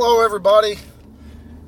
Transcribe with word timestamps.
Hello, 0.00 0.24
everybody. 0.24 0.78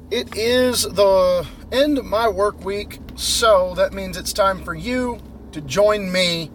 It 0.08 0.36
is 0.36 0.82
the 0.84 1.44
end 1.72 1.98
of 1.98 2.04
my 2.04 2.28
work 2.28 2.64
week, 2.64 3.00
so 3.16 3.74
that 3.74 3.92
means 3.92 4.16
it's 4.16 4.32
time 4.32 4.62
for 4.62 4.72
you 4.72 5.18
to 5.50 5.60
join 5.60 6.12
me 6.12 6.48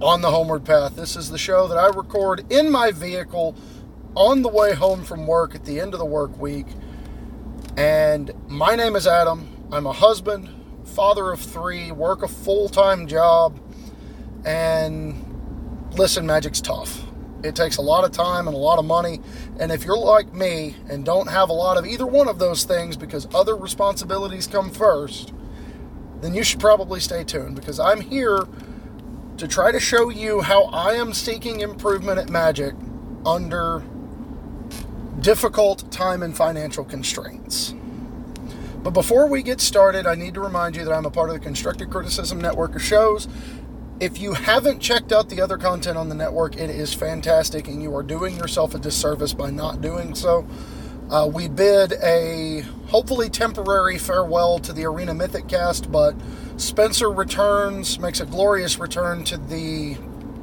on 0.00 0.20
the 0.20 0.30
Homeward 0.30 0.64
Path. 0.64 0.94
This 0.94 1.16
is 1.16 1.28
the 1.28 1.36
show 1.36 1.66
that 1.66 1.76
I 1.76 1.88
record 1.88 2.46
in 2.52 2.70
my 2.70 2.92
vehicle 2.92 3.56
on 4.14 4.42
the 4.42 4.48
way 4.48 4.72
home 4.72 5.02
from 5.02 5.26
work 5.26 5.56
at 5.56 5.64
the 5.64 5.80
end 5.80 5.94
of 5.94 5.98
the 5.98 6.06
work 6.06 6.38
week. 6.38 6.68
And 7.76 8.30
my 8.46 8.76
name 8.76 8.94
is 8.94 9.08
Adam. 9.08 9.66
I'm 9.72 9.86
a 9.86 9.92
husband, 9.92 10.48
father 10.84 11.32
of 11.32 11.40
three, 11.40 11.90
work 11.90 12.22
a 12.22 12.28
full 12.28 12.68
time 12.68 13.08
job, 13.08 13.58
and 14.44 15.90
listen, 15.96 16.24
magic's 16.24 16.60
tough. 16.60 17.02
It 17.42 17.54
takes 17.54 17.78
a 17.78 17.82
lot 17.82 18.04
of 18.04 18.12
time 18.12 18.46
and 18.48 18.54
a 18.54 18.58
lot 18.58 18.78
of 18.78 18.84
money. 18.84 19.20
And 19.58 19.72
if 19.72 19.84
you're 19.84 19.96
like 19.96 20.34
me 20.34 20.76
and 20.88 21.04
don't 21.04 21.28
have 21.28 21.48
a 21.48 21.54
lot 21.54 21.76
of 21.76 21.86
either 21.86 22.06
one 22.06 22.28
of 22.28 22.38
those 22.38 22.64
things 22.64 22.96
because 22.96 23.26
other 23.34 23.56
responsibilities 23.56 24.46
come 24.46 24.70
first, 24.70 25.32
then 26.20 26.34
you 26.34 26.44
should 26.44 26.60
probably 26.60 27.00
stay 27.00 27.24
tuned 27.24 27.56
because 27.56 27.80
I'm 27.80 28.00
here 28.00 28.46
to 29.38 29.48
try 29.48 29.72
to 29.72 29.80
show 29.80 30.10
you 30.10 30.42
how 30.42 30.64
I 30.64 30.94
am 30.94 31.14
seeking 31.14 31.60
improvement 31.60 32.18
at 32.18 32.28
Magic 32.28 32.74
under 33.24 33.82
difficult 35.20 35.90
time 35.90 36.22
and 36.22 36.36
financial 36.36 36.84
constraints. 36.84 37.74
But 38.82 38.90
before 38.90 39.28
we 39.28 39.42
get 39.42 39.60
started, 39.60 40.06
I 40.06 40.14
need 40.14 40.34
to 40.34 40.40
remind 40.40 40.76
you 40.76 40.84
that 40.84 40.92
I'm 40.92 41.04
a 41.04 41.10
part 41.10 41.28
of 41.28 41.34
the 41.34 41.40
Constructive 41.40 41.90
Criticism 41.90 42.40
Network 42.40 42.74
of 42.76 42.82
shows 42.82 43.28
if 44.00 44.18
you 44.18 44.32
haven't 44.32 44.80
checked 44.80 45.12
out 45.12 45.28
the 45.28 45.42
other 45.42 45.58
content 45.58 45.98
on 45.98 46.08
the 46.08 46.14
network, 46.14 46.56
it 46.56 46.70
is 46.70 46.94
fantastic, 46.94 47.68
and 47.68 47.82
you 47.82 47.94
are 47.94 48.02
doing 48.02 48.34
yourself 48.34 48.74
a 48.74 48.78
disservice 48.78 49.34
by 49.34 49.50
not 49.50 49.82
doing 49.82 50.14
so. 50.14 50.46
Uh, 51.10 51.28
we 51.30 51.48
bid 51.48 51.92
a 52.02 52.60
hopefully 52.88 53.28
temporary 53.28 53.98
farewell 53.98 54.58
to 54.58 54.72
the 54.72 54.86
Arena 54.86 55.12
Mythic 55.12 55.48
cast, 55.48 55.92
but 55.92 56.14
Spencer 56.56 57.10
returns, 57.10 57.98
makes 57.98 58.20
a 58.20 58.26
glorious 58.26 58.78
return 58.78 59.22
to 59.24 59.36
the 59.36 59.98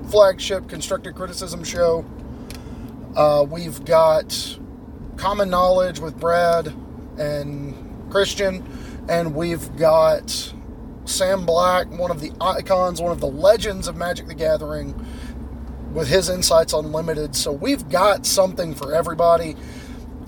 flagship 0.10 0.68
Constructive 0.68 1.16
Criticism 1.16 1.64
show. 1.64 2.06
Uh, 3.16 3.44
we've 3.50 3.84
got 3.86 4.60
Common 5.16 5.50
Knowledge 5.50 6.00
with 6.00 6.20
Brad 6.20 6.68
and 7.18 7.74
Christian, 8.12 8.64
and 9.10 9.34
we've 9.34 9.76
got 9.78 10.54
Sam 11.08 11.46
Black, 11.46 11.90
one 11.90 12.12
of 12.12 12.20
the 12.20 12.32
icons, 12.42 13.02
one 13.02 13.12
of 13.12 13.20
the 13.20 13.28
legends 13.28 13.88
of 13.88 13.96
Magic 13.96 14.28
the 14.28 14.36
Gathering, 14.36 14.94
with 15.94 16.10
his 16.10 16.30
insights 16.30 16.74
on 16.74 16.92
limited. 16.92 17.36
So 17.36 17.52
we've 17.52 17.88
got 17.90 18.26
something 18.26 18.76
for 18.76 18.94
everybody. 18.94 19.56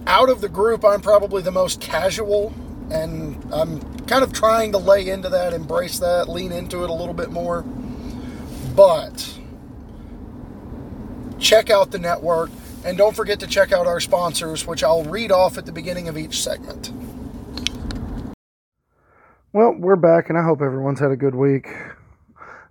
Out 0.08 0.30
of 0.30 0.42
the 0.42 0.50
group, 0.50 0.86
I'm 0.86 1.02
probably 1.02 1.42
the 1.42 1.52
most 1.52 1.82
casual, 1.82 2.54
and 2.90 3.38
I'm 3.54 3.82
kind 4.06 4.24
of 4.24 4.34
trying 4.34 4.72
to 4.72 4.78
lay 4.78 5.08
into 5.10 5.30
that, 5.30 5.54
embrace 5.54 6.00
that, 6.00 6.30
lean 6.30 6.52
into 6.52 6.84
it 6.84 6.90
a 6.90 6.94
little 6.94 7.14
bit 7.14 7.30
more. 7.30 7.64
But 8.76 9.38
check 11.38 11.70
out 11.70 11.92
the 11.92 12.00
network, 12.00 12.50
and 12.86 12.98
don't 12.98 13.16
forget 13.16 13.40
to 13.42 13.48
check 13.48 13.72
out 13.72 13.86
our 13.86 14.00
sponsors, 14.00 14.66
which 14.66 14.84
I'll 14.84 15.04
read 15.04 15.32
off 15.32 15.58
at 15.58 15.66
the 15.66 15.72
beginning 15.72 16.08
of 16.08 16.18
each 16.18 16.42
segment. 16.42 16.92
Well, 19.52 19.74
we're 19.76 19.96
back, 19.96 20.30
and 20.30 20.38
I 20.38 20.44
hope 20.44 20.62
everyone's 20.62 21.00
had 21.00 21.10
a 21.10 21.16
good 21.16 21.34
week. 21.34 21.70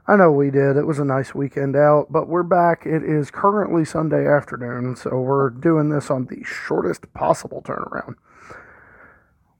I 0.06 0.14
know 0.14 0.30
we 0.30 0.52
did. 0.52 0.76
It 0.76 0.86
was 0.86 1.00
a 1.00 1.04
nice 1.04 1.34
weekend 1.34 1.74
out, 1.74 2.06
but 2.08 2.28
we're 2.28 2.44
back. 2.44 2.86
It 2.86 3.02
is 3.02 3.32
currently 3.32 3.84
Sunday 3.84 4.28
afternoon, 4.28 4.94
so 4.94 5.20
we're 5.20 5.50
doing 5.50 5.88
this 5.88 6.08
on 6.08 6.26
the 6.26 6.44
shortest 6.44 7.12
possible 7.14 7.62
turnaround. 7.62 8.14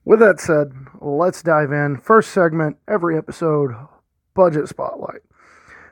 With 0.05 0.21
that 0.21 0.39
said, 0.39 0.73
let's 1.01 1.43
dive 1.43 1.73
in. 1.73 1.97
First 1.97 2.31
segment, 2.31 2.77
every 2.87 3.19
episode, 3.19 3.73
Budget 4.35 4.69
Spotlight. 4.69 5.23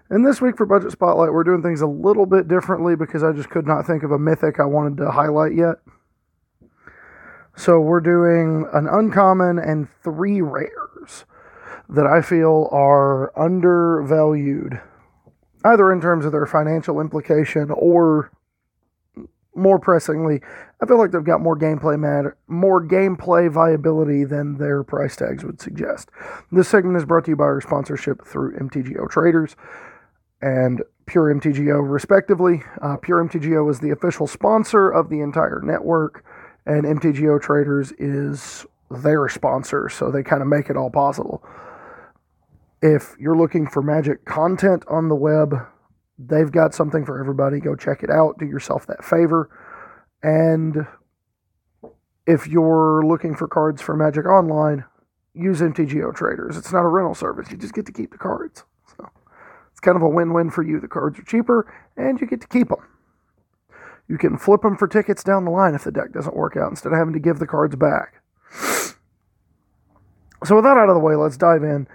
And 0.08 0.24
this 0.24 0.40
week 0.40 0.56
for 0.56 0.64
Budget 0.64 0.92
Spotlight, 0.92 1.32
we're 1.32 1.42
doing 1.42 1.60
things 1.60 1.80
a 1.80 1.88
little 1.88 2.26
bit 2.26 2.46
differently 2.46 2.94
because 2.94 3.24
I 3.24 3.32
just 3.32 3.50
could 3.50 3.66
not 3.66 3.84
think 3.84 4.04
of 4.04 4.12
a 4.12 4.18
mythic 4.18 4.60
I 4.60 4.64
wanted 4.64 4.98
to 4.98 5.10
highlight 5.10 5.56
yet. 5.56 5.78
So 7.56 7.80
we're 7.80 7.98
doing 7.98 8.68
an 8.72 8.86
uncommon 8.86 9.58
and 9.58 9.88
three 10.04 10.40
rares 10.40 10.70
that 11.88 12.06
I 12.06 12.20
feel 12.20 12.68
are 12.72 13.36
undervalued, 13.38 14.80
either 15.64 15.92
in 15.92 16.00
terms 16.00 16.24
of 16.24 16.32
their 16.32 16.46
financial 16.46 17.00
implication 17.00 17.70
or 17.70 18.30
more 19.54 19.78
pressingly, 19.78 20.40
I 20.82 20.86
feel 20.86 20.98
like 20.98 21.10
they've 21.10 21.24
got 21.24 21.40
more 21.40 21.56
gameplay 21.56 21.98
matter, 21.98 22.36
more 22.46 22.84
gameplay 22.84 23.50
viability 23.50 24.24
than 24.24 24.58
their 24.58 24.82
price 24.84 25.16
tags 25.16 25.44
would 25.44 25.60
suggest. 25.60 26.10
This 26.52 26.68
segment 26.68 26.98
is 26.98 27.06
brought 27.06 27.24
to 27.24 27.30
you 27.30 27.36
by 27.36 27.44
our 27.44 27.60
sponsorship 27.60 28.24
through 28.24 28.58
MTGO 28.58 29.08
Traders 29.08 29.56
and 30.42 30.82
Pure 31.06 31.36
MTGO, 31.36 31.88
respectively. 31.88 32.62
Uh, 32.82 32.96
Pure 32.96 33.24
MTGO 33.24 33.70
is 33.70 33.80
the 33.80 33.90
official 33.90 34.26
sponsor 34.26 34.90
of 34.90 35.08
the 35.08 35.20
entire 35.20 35.62
network 35.62 36.24
and 36.66 36.84
MTGO 36.84 37.40
Traders 37.40 37.92
is 37.92 38.66
their 38.90 39.28
sponsor, 39.28 39.88
so 39.88 40.10
they 40.10 40.22
kind 40.22 40.42
of 40.42 40.48
make 40.48 40.68
it 40.68 40.76
all 40.76 40.90
possible. 40.90 41.42
If 42.86 43.16
you're 43.18 43.36
looking 43.36 43.66
for 43.66 43.82
magic 43.82 44.24
content 44.24 44.84
on 44.88 45.08
the 45.08 45.16
web, 45.16 45.56
they've 46.20 46.52
got 46.52 46.72
something 46.72 47.04
for 47.04 47.18
everybody. 47.18 47.58
Go 47.58 47.74
check 47.74 48.04
it 48.04 48.10
out. 48.10 48.38
Do 48.38 48.46
yourself 48.46 48.86
that 48.86 49.04
favor. 49.04 49.50
And 50.22 50.86
if 52.28 52.46
you're 52.46 53.02
looking 53.04 53.34
for 53.34 53.48
cards 53.48 53.82
for 53.82 53.96
Magic 53.96 54.24
Online, 54.24 54.84
use 55.34 55.60
MTGO 55.60 56.14
Traders. 56.14 56.56
It's 56.56 56.72
not 56.72 56.84
a 56.84 56.88
rental 56.88 57.16
service. 57.16 57.50
You 57.50 57.56
just 57.56 57.74
get 57.74 57.86
to 57.86 57.92
keep 57.92 58.12
the 58.12 58.18
cards. 58.18 58.62
So 58.96 59.10
it's 59.72 59.80
kind 59.80 59.96
of 59.96 60.02
a 60.02 60.08
win-win 60.08 60.50
for 60.50 60.62
you. 60.62 60.78
The 60.78 60.86
cards 60.86 61.18
are 61.18 61.24
cheaper 61.24 61.66
and 61.96 62.20
you 62.20 62.28
get 62.28 62.40
to 62.42 62.48
keep 62.48 62.68
them. 62.68 62.86
You 64.06 64.16
can 64.16 64.38
flip 64.38 64.62
them 64.62 64.76
for 64.76 64.86
tickets 64.86 65.24
down 65.24 65.44
the 65.44 65.50
line 65.50 65.74
if 65.74 65.82
the 65.82 65.90
deck 65.90 66.12
doesn't 66.12 66.36
work 66.36 66.56
out 66.56 66.70
instead 66.70 66.92
of 66.92 66.98
having 66.98 67.14
to 67.14 67.18
give 67.18 67.40
the 67.40 67.48
cards 67.48 67.74
back. 67.74 68.22
So, 70.44 70.54
with 70.54 70.64
that 70.64 70.76
out 70.76 70.88
of 70.88 70.94
the 70.94 71.00
way, 71.00 71.16
let's 71.16 71.36
dive 71.36 71.64
in 71.64 71.88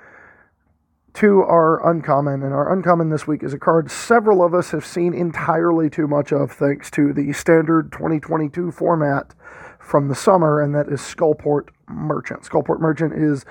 to 1.13 1.41
our 1.41 1.89
uncommon. 1.89 2.43
And 2.43 2.53
our 2.53 2.71
uncommon 2.71 3.09
this 3.09 3.27
week 3.27 3.43
is 3.43 3.53
a 3.53 3.59
card 3.59 3.91
several 3.91 4.43
of 4.43 4.53
us 4.53 4.71
have 4.71 4.85
seen 4.85 5.13
entirely 5.13 5.89
too 5.89 6.07
much 6.07 6.31
of 6.31 6.51
thanks 6.51 6.89
to 6.91 7.13
the 7.13 7.33
standard 7.33 7.91
2022 7.91 8.71
format 8.71 9.33
from 9.79 10.07
the 10.07 10.15
summer, 10.15 10.61
and 10.61 10.73
that 10.75 10.87
is 10.87 11.01
Skullport 11.01 11.69
Merchant. 11.89 12.43
Skullport 12.43 12.79
Merchant 12.79 13.13
is 13.13 13.45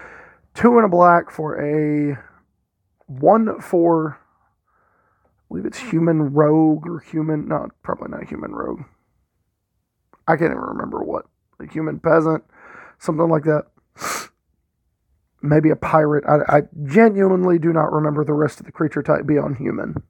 two 0.54 0.76
and 0.76 0.86
a 0.86 0.88
black 0.88 1.30
for 1.30 1.60
a 1.60 2.18
one 3.06 3.60
for 3.60 4.18
believe 5.50 5.66
it's 5.66 5.78
human 5.78 6.32
rogue 6.32 6.86
or 6.86 7.00
human, 7.00 7.48
not 7.48 7.70
probably 7.82 8.08
not 8.08 8.28
human 8.28 8.52
rogue. 8.52 8.82
I 10.26 10.36
can't 10.36 10.52
even 10.52 10.58
remember 10.58 11.02
what. 11.02 11.26
A 11.58 11.66
human 11.66 11.98
peasant, 11.98 12.44
something 12.98 13.28
like 13.28 13.44
that. 13.44 13.64
Maybe 15.42 15.70
a 15.70 15.76
pirate. 15.76 16.24
I, 16.28 16.58
I 16.58 16.62
genuinely 16.84 17.58
do 17.58 17.72
not 17.72 17.92
remember 17.92 18.24
the 18.24 18.34
rest 18.34 18.60
of 18.60 18.66
the 18.66 18.72
creature 18.72 19.02
type 19.02 19.26
beyond 19.26 19.56
human. 19.56 20.02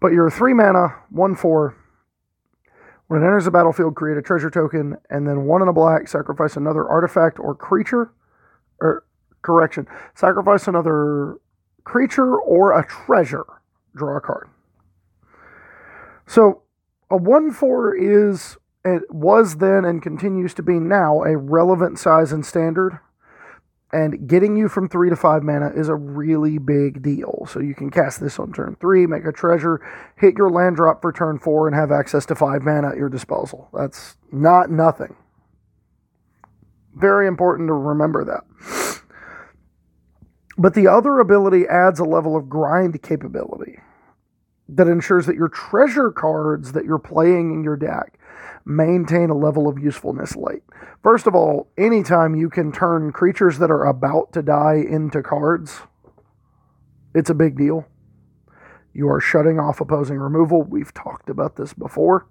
But 0.00 0.12
you're 0.12 0.28
a 0.28 0.30
three 0.30 0.54
mana, 0.54 0.94
one 1.10 1.34
four. 1.34 1.76
When 3.08 3.22
it 3.22 3.24
enters 3.24 3.46
the 3.46 3.50
battlefield, 3.50 3.94
create 3.94 4.18
a 4.18 4.22
treasure 4.22 4.50
token, 4.50 4.96
and 5.08 5.26
then 5.26 5.44
one 5.44 5.62
in 5.62 5.68
a 5.68 5.72
black, 5.72 6.08
sacrifice 6.08 6.56
another 6.56 6.86
artifact 6.86 7.38
or 7.38 7.54
creature. 7.54 8.12
Or 8.80 9.04
correction, 9.42 9.86
sacrifice 10.14 10.68
another 10.68 11.36
creature 11.84 12.36
or 12.38 12.78
a 12.78 12.86
treasure, 12.86 13.46
draw 13.96 14.16
a 14.16 14.20
card. 14.20 14.48
So 16.26 16.62
a 17.10 17.16
1 17.16 17.52
4 17.52 17.96
is, 17.96 18.58
it 18.84 19.02
was 19.10 19.56
then 19.56 19.84
and 19.84 20.02
continues 20.02 20.54
to 20.54 20.62
be 20.62 20.74
now 20.74 21.22
a 21.22 21.36
relevant 21.36 21.98
size 21.98 22.32
and 22.32 22.44
standard. 22.44 23.00
And 23.90 24.28
getting 24.28 24.56
you 24.56 24.68
from 24.68 24.88
3 24.88 25.08
to 25.08 25.16
5 25.16 25.42
mana 25.42 25.70
is 25.74 25.88
a 25.88 25.94
really 25.94 26.58
big 26.58 27.02
deal. 27.02 27.46
So 27.50 27.58
you 27.60 27.74
can 27.74 27.90
cast 27.90 28.20
this 28.20 28.38
on 28.38 28.52
turn 28.52 28.76
3, 28.78 29.06
make 29.06 29.24
a 29.24 29.32
treasure, 29.32 29.80
hit 30.16 30.36
your 30.36 30.50
land 30.50 30.76
drop 30.76 31.00
for 31.00 31.10
turn 31.10 31.38
4, 31.38 31.68
and 31.68 31.74
have 31.74 31.90
access 31.90 32.26
to 32.26 32.34
5 32.34 32.62
mana 32.62 32.88
at 32.88 32.96
your 32.96 33.08
disposal. 33.08 33.70
That's 33.72 34.16
not 34.30 34.70
nothing. 34.70 35.16
Very 36.94 37.26
important 37.26 37.68
to 37.68 37.72
remember 37.72 38.24
that. 38.24 38.44
But 40.58 40.74
the 40.74 40.88
other 40.88 41.20
ability 41.20 41.66
adds 41.68 42.00
a 42.00 42.04
level 42.04 42.36
of 42.36 42.48
grind 42.48 43.00
capability 43.02 43.78
that 44.68 44.88
ensures 44.88 45.24
that 45.26 45.36
your 45.36 45.48
treasure 45.48 46.10
cards 46.10 46.72
that 46.72 46.84
you're 46.84 46.98
playing 46.98 47.54
in 47.54 47.64
your 47.64 47.76
deck 47.76 48.17
maintain 48.64 49.30
a 49.30 49.36
level 49.36 49.68
of 49.68 49.78
usefulness 49.78 50.36
late. 50.36 50.62
First 51.02 51.26
of 51.26 51.34
all, 51.34 51.70
anytime 51.78 52.34
you 52.34 52.50
can 52.50 52.72
turn 52.72 53.12
creatures 53.12 53.58
that 53.58 53.70
are 53.70 53.86
about 53.86 54.32
to 54.32 54.42
die 54.42 54.76
into 54.76 55.22
cards, 55.22 55.80
it's 57.14 57.30
a 57.30 57.34
big 57.34 57.56
deal. 57.56 57.86
You 58.92 59.08
are 59.08 59.20
shutting 59.20 59.58
off 59.58 59.80
opposing 59.80 60.18
removal. 60.18 60.62
We've 60.62 60.92
talked 60.92 61.30
about 61.30 61.56
this 61.56 61.72
before. 61.72 62.26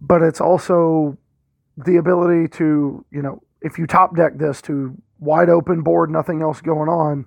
but 0.00 0.22
it's 0.22 0.40
also 0.40 1.16
the 1.76 1.96
ability 1.96 2.48
to, 2.48 3.04
you 3.10 3.22
know, 3.22 3.42
if 3.60 3.78
you 3.78 3.86
top 3.86 4.16
deck 4.16 4.32
this 4.38 4.62
to 4.62 4.96
wide 5.18 5.48
open 5.48 5.82
board, 5.82 6.10
nothing 6.10 6.42
else 6.42 6.60
going 6.60 6.88
on, 6.88 7.26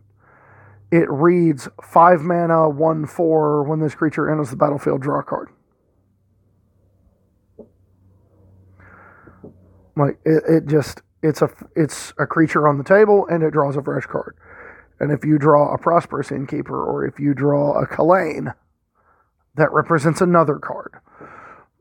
it 0.93 1.09
reads 1.09 1.67
five 1.81 2.21
mana, 2.21 2.69
one 2.69 3.07
four. 3.07 3.63
When 3.63 3.79
this 3.79 3.95
creature 3.95 4.29
enters 4.29 4.51
the 4.51 4.55
battlefield, 4.55 5.01
draw 5.01 5.21
a 5.21 5.23
card. 5.23 5.49
Like 9.97 10.19
it, 10.23 10.43
it 10.47 10.65
just 10.67 11.01
it's 11.23 11.41
a 11.41 11.49
it's 11.75 12.13
a 12.19 12.27
creature 12.27 12.67
on 12.67 12.77
the 12.77 12.83
table 12.83 13.25
and 13.25 13.41
it 13.41 13.53
draws 13.53 13.75
a 13.75 13.81
fresh 13.81 14.05
card. 14.05 14.37
And 14.99 15.11
if 15.11 15.25
you 15.25 15.39
draw 15.39 15.73
a 15.73 15.79
prosperous 15.79 16.31
innkeeper 16.31 16.85
or 16.85 17.03
if 17.03 17.19
you 17.19 17.33
draw 17.33 17.81
a 17.81 17.87
Kalain, 17.87 18.53
that 19.55 19.73
represents 19.73 20.21
another 20.21 20.59
card. 20.59 20.93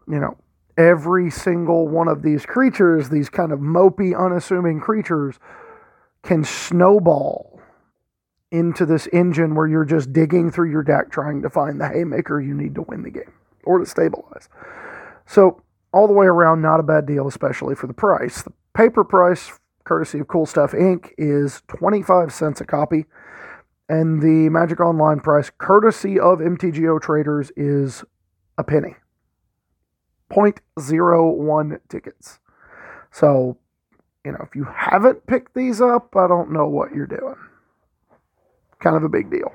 You 0.09 0.21
know, 0.21 0.39
every 0.79 1.31
single 1.31 1.87
one 1.87 2.09
of 2.09 2.23
these 2.23 2.47
creatures, 2.47 3.11
these 3.11 3.29
kind 3.29 3.53
of 3.53 3.59
mopey, 3.59 4.19
unassuming 4.19 4.81
creatures, 4.81 5.39
can 6.23 6.45
snowball 6.45 7.52
into 8.53 8.87
this 8.87 9.09
engine 9.13 9.55
where 9.55 9.67
you're 9.67 9.85
just 9.85 10.13
digging 10.13 10.51
through 10.51 10.71
your 10.71 10.83
deck 10.83 11.11
trying 11.11 11.43
to 11.43 11.51
find 11.51 11.81
the 11.81 11.89
haymaker 11.89 12.41
you 12.41 12.55
need 12.55 12.75
to 12.75 12.83
win 12.83 13.03
the 13.03 13.11
game 13.11 13.33
or 13.65 13.79
to 13.79 13.87
stabilize. 13.87 14.49
So, 15.27 15.63
all 15.93 16.07
the 16.07 16.13
way 16.13 16.27
around, 16.27 16.63
not 16.63 16.81
a 16.81 16.83
bad 16.83 17.07
deal, 17.07 17.27
especially 17.27 17.75
for 17.75 17.87
the 17.87 17.95
price. 17.95 18.43
The 18.43 18.53
paper 18.75 19.05
price, 19.05 19.59
courtesy 19.85 20.21
of 20.21 20.29
Cool 20.29 20.47
Stuff 20.47 20.73
Inc., 20.73 21.11
is 21.19 21.63
25 21.69 22.33
cents 22.33 22.61
a 22.61 22.65
copy. 22.65 23.07
And 23.89 24.23
the 24.23 24.49
Magic 24.49 24.81
Online 24.81 25.21
price, 25.21 25.51
courtesy 25.51 26.19
of 26.19 26.39
MTGO 26.39 27.01
traders, 27.01 27.53
is 27.57 28.05
a 28.57 28.65
penny. 28.65 28.97
0.01 30.31 31.81
tickets. 31.91 32.39
So, 33.11 33.59
you 34.25 34.33
know, 34.33 34.39
if 34.43 34.57
you 34.57 34.65
haven't 34.65 35.27
picked 35.27 35.55
these 35.55 35.83
up, 35.83 36.17
I 36.17 36.27
don't 36.27 36.53
know 36.53 36.67
what 36.67 36.95
you're 36.95 37.07
doing. 37.07 37.37
Kind 38.83 38.97
of 38.97 39.05
a 39.05 39.09
big 39.09 39.31
deal. 39.31 39.55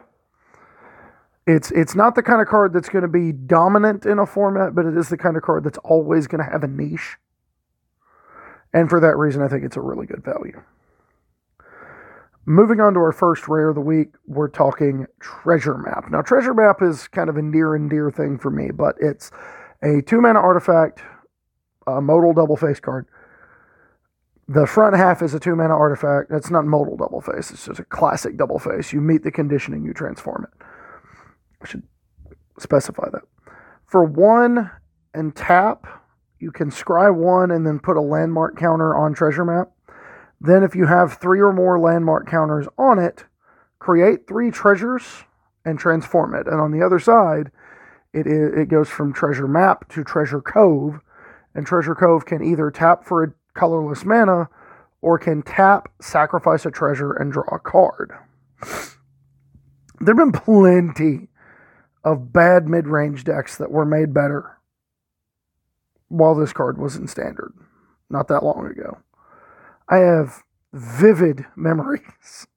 It's 1.46 1.72
it's 1.72 1.96
not 1.96 2.16
the 2.16 2.24
kind 2.24 2.42
of 2.42 2.48
card 2.48 2.74
that's 2.74 2.90
going 2.90 3.04
to 3.04 3.08
be 3.08 3.32
dominant 3.32 4.06
in 4.06 4.20
a 4.20 4.26
format, 4.26 4.74
but 4.76 4.86
it 4.86 4.98
is 4.98 5.10
the 5.10 5.18
kind 5.18 5.38
of 5.38 5.44
card 5.44 5.64
that's 5.64 5.78
always 5.80 6.28
going 6.28 6.44
to 6.44 6.50
have 6.50 6.64
a 6.64 6.68
niche. 6.68 7.18
And 8.74 8.90
for 8.90 9.00
that 9.00 9.18
reason, 9.18 9.42
I 9.42 9.48
think 9.48 9.64
it's 9.64 9.78
a 9.78 9.82
really 9.82 10.06
good 10.06 10.24
value. 10.24 10.62
Moving 12.46 12.80
on 12.80 12.94
to 12.94 13.00
our 13.00 13.12
first 13.12 13.48
rare 13.50 13.70
of 13.70 13.76
the 13.76 13.82
week, 13.82 14.10
we're 14.26 14.48
talking 14.48 15.06
Treasure 15.20 15.78
Map. 15.78 16.10
Now, 16.10 16.22
Treasure 16.22 16.54
Map 16.54 16.82
is 16.82 17.08
kind 17.10 17.30
of 17.30 17.36
a 17.36 17.42
near 17.42 17.76
and 17.76 17.90
dear 17.90 18.10
thing 18.10 18.38
for 18.38 18.50
me, 18.50 18.72
but 18.72 18.96
it's 19.02 19.32
a 19.84 20.02
two 20.02 20.22
mana 20.22 20.40
artifact, 20.40 21.02
a 21.88 22.02
modal 22.02 22.34
double 22.34 22.56
face 22.56 22.80
card. 22.80 23.06
The 24.50 24.66
front 24.66 24.96
half 24.96 25.22
is 25.22 25.34
a 25.34 25.40
two 25.40 25.56
mana 25.56 25.76
artifact. 25.76 26.32
It's 26.32 26.50
not 26.50 26.66
modal 26.66 26.96
double 26.96 27.22
face, 27.22 27.52
it's 27.52 27.66
just 27.66 27.80
a 27.80 27.84
classic 27.84 28.38
double 28.38 28.60
face. 28.60 28.94
You 28.94 29.02
meet 29.02 29.24
the 29.24 29.32
conditioning, 29.32 29.84
you 29.84 29.94
transform 29.94 30.46
it. 30.46 30.66
I 31.62 31.68
should 31.68 31.84
specify 32.58 33.10
that. 33.12 33.24
For 33.86 34.04
one 34.04 34.72
and 35.14 35.36
tap, 35.36 35.86
you 36.40 36.52
can 36.52 36.70
scry 36.70 37.14
one 37.14 37.52
and 37.52 37.66
then 37.66 37.80
put 37.80 37.98
a 37.98 38.02
landmark 38.02 38.58
counter 38.58 38.96
on 38.96 39.14
treasure 39.14 39.44
map. 39.44 39.72
Then, 40.40 40.64
if 40.64 40.76
you 40.76 40.86
have 40.86 41.16
three 41.16 41.42
or 41.42 41.52
more 41.52 41.80
landmark 41.80 42.30
counters 42.30 42.68
on 42.78 43.00
it, 43.00 43.26
create 43.80 44.28
three 44.28 44.52
treasures 44.52 45.24
and 45.66 45.80
transform 45.80 46.36
it. 46.36 46.48
And 46.48 46.62
on 46.62 46.72
the 46.72 46.86
other 46.86 47.00
side, 47.00 47.52
it, 48.14 48.28
it 48.28 48.70
goes 48.70 48.88
from 48.88 49.14
treasure 49.14 49.48
map 49.48 49.90
to 49.90 50.04
treasure 50.04 50.42
cove. 50.42 51.02
And 51.56 51.66
treasure 51.66 51.96
cove 51.96 52.26
can 52.26 52.44
either 52.44 52.70
tap 52.70 53.04
for 53.04 53.24
a 53.24 53.34
colorless 53.58 54.06
mana 54.06 54.50
or 55.02 55.20
can 55.20 55.42
tap, 55.42 55.92
sacrifice 56.02 56.66
a 56.66 56.72
treasure, 56.72 57.14
and 57.14 57.32
draw 57.32 57.44
a 57.52 57.60
card. 57.60 58.12
There 60.00 60.16
have 60.16 60.18
been 60.18 60.32
plenty 60.32 61.30
of 62.04 62.32
bad 62.32 62.68
mid 62.68 62.88
range 62.88 63.24
decks 63.24 63.58
that 63.58 63.72
were 63.72 63.86
made 63.86 64.14
better 64.14 64.58
while 66.08 66.36
this 66.36 66.54
card 66.54 66.78
was 66.78 66.96
in 66.96 67.08
standard, 67.08 67.54
not 68.10 68.28
that 68.28 68.44
long 68.44 68.66
ago. 68.68 69.00
I 69.90 69.98
have 69.98 70.44
vivid 70.74 71.46
memories 71.56 72.48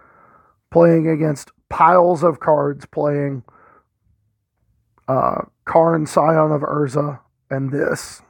playing 0.70 1.08
against 1.08 1.50
piles 1.68 2.22
of 2.22 2.40
cards, 2.40 2.86
playing 2.86 3.42
uh, 5.08 5.42
Karn, 5.64 6.06
Scion 6.06 6.52
of 6.52 6.62
Urza, 6.62 7.20
and 7.50 7.70
this 7.70 8.22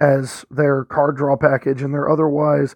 as 0.00 0.44
their 0.50 0.84
card 0.84 1.16
draw 1.16 1.36
package, 1.36 1.82
and 1.82 1.92
they're 1.94 2.10
otherwise 2.10 2.74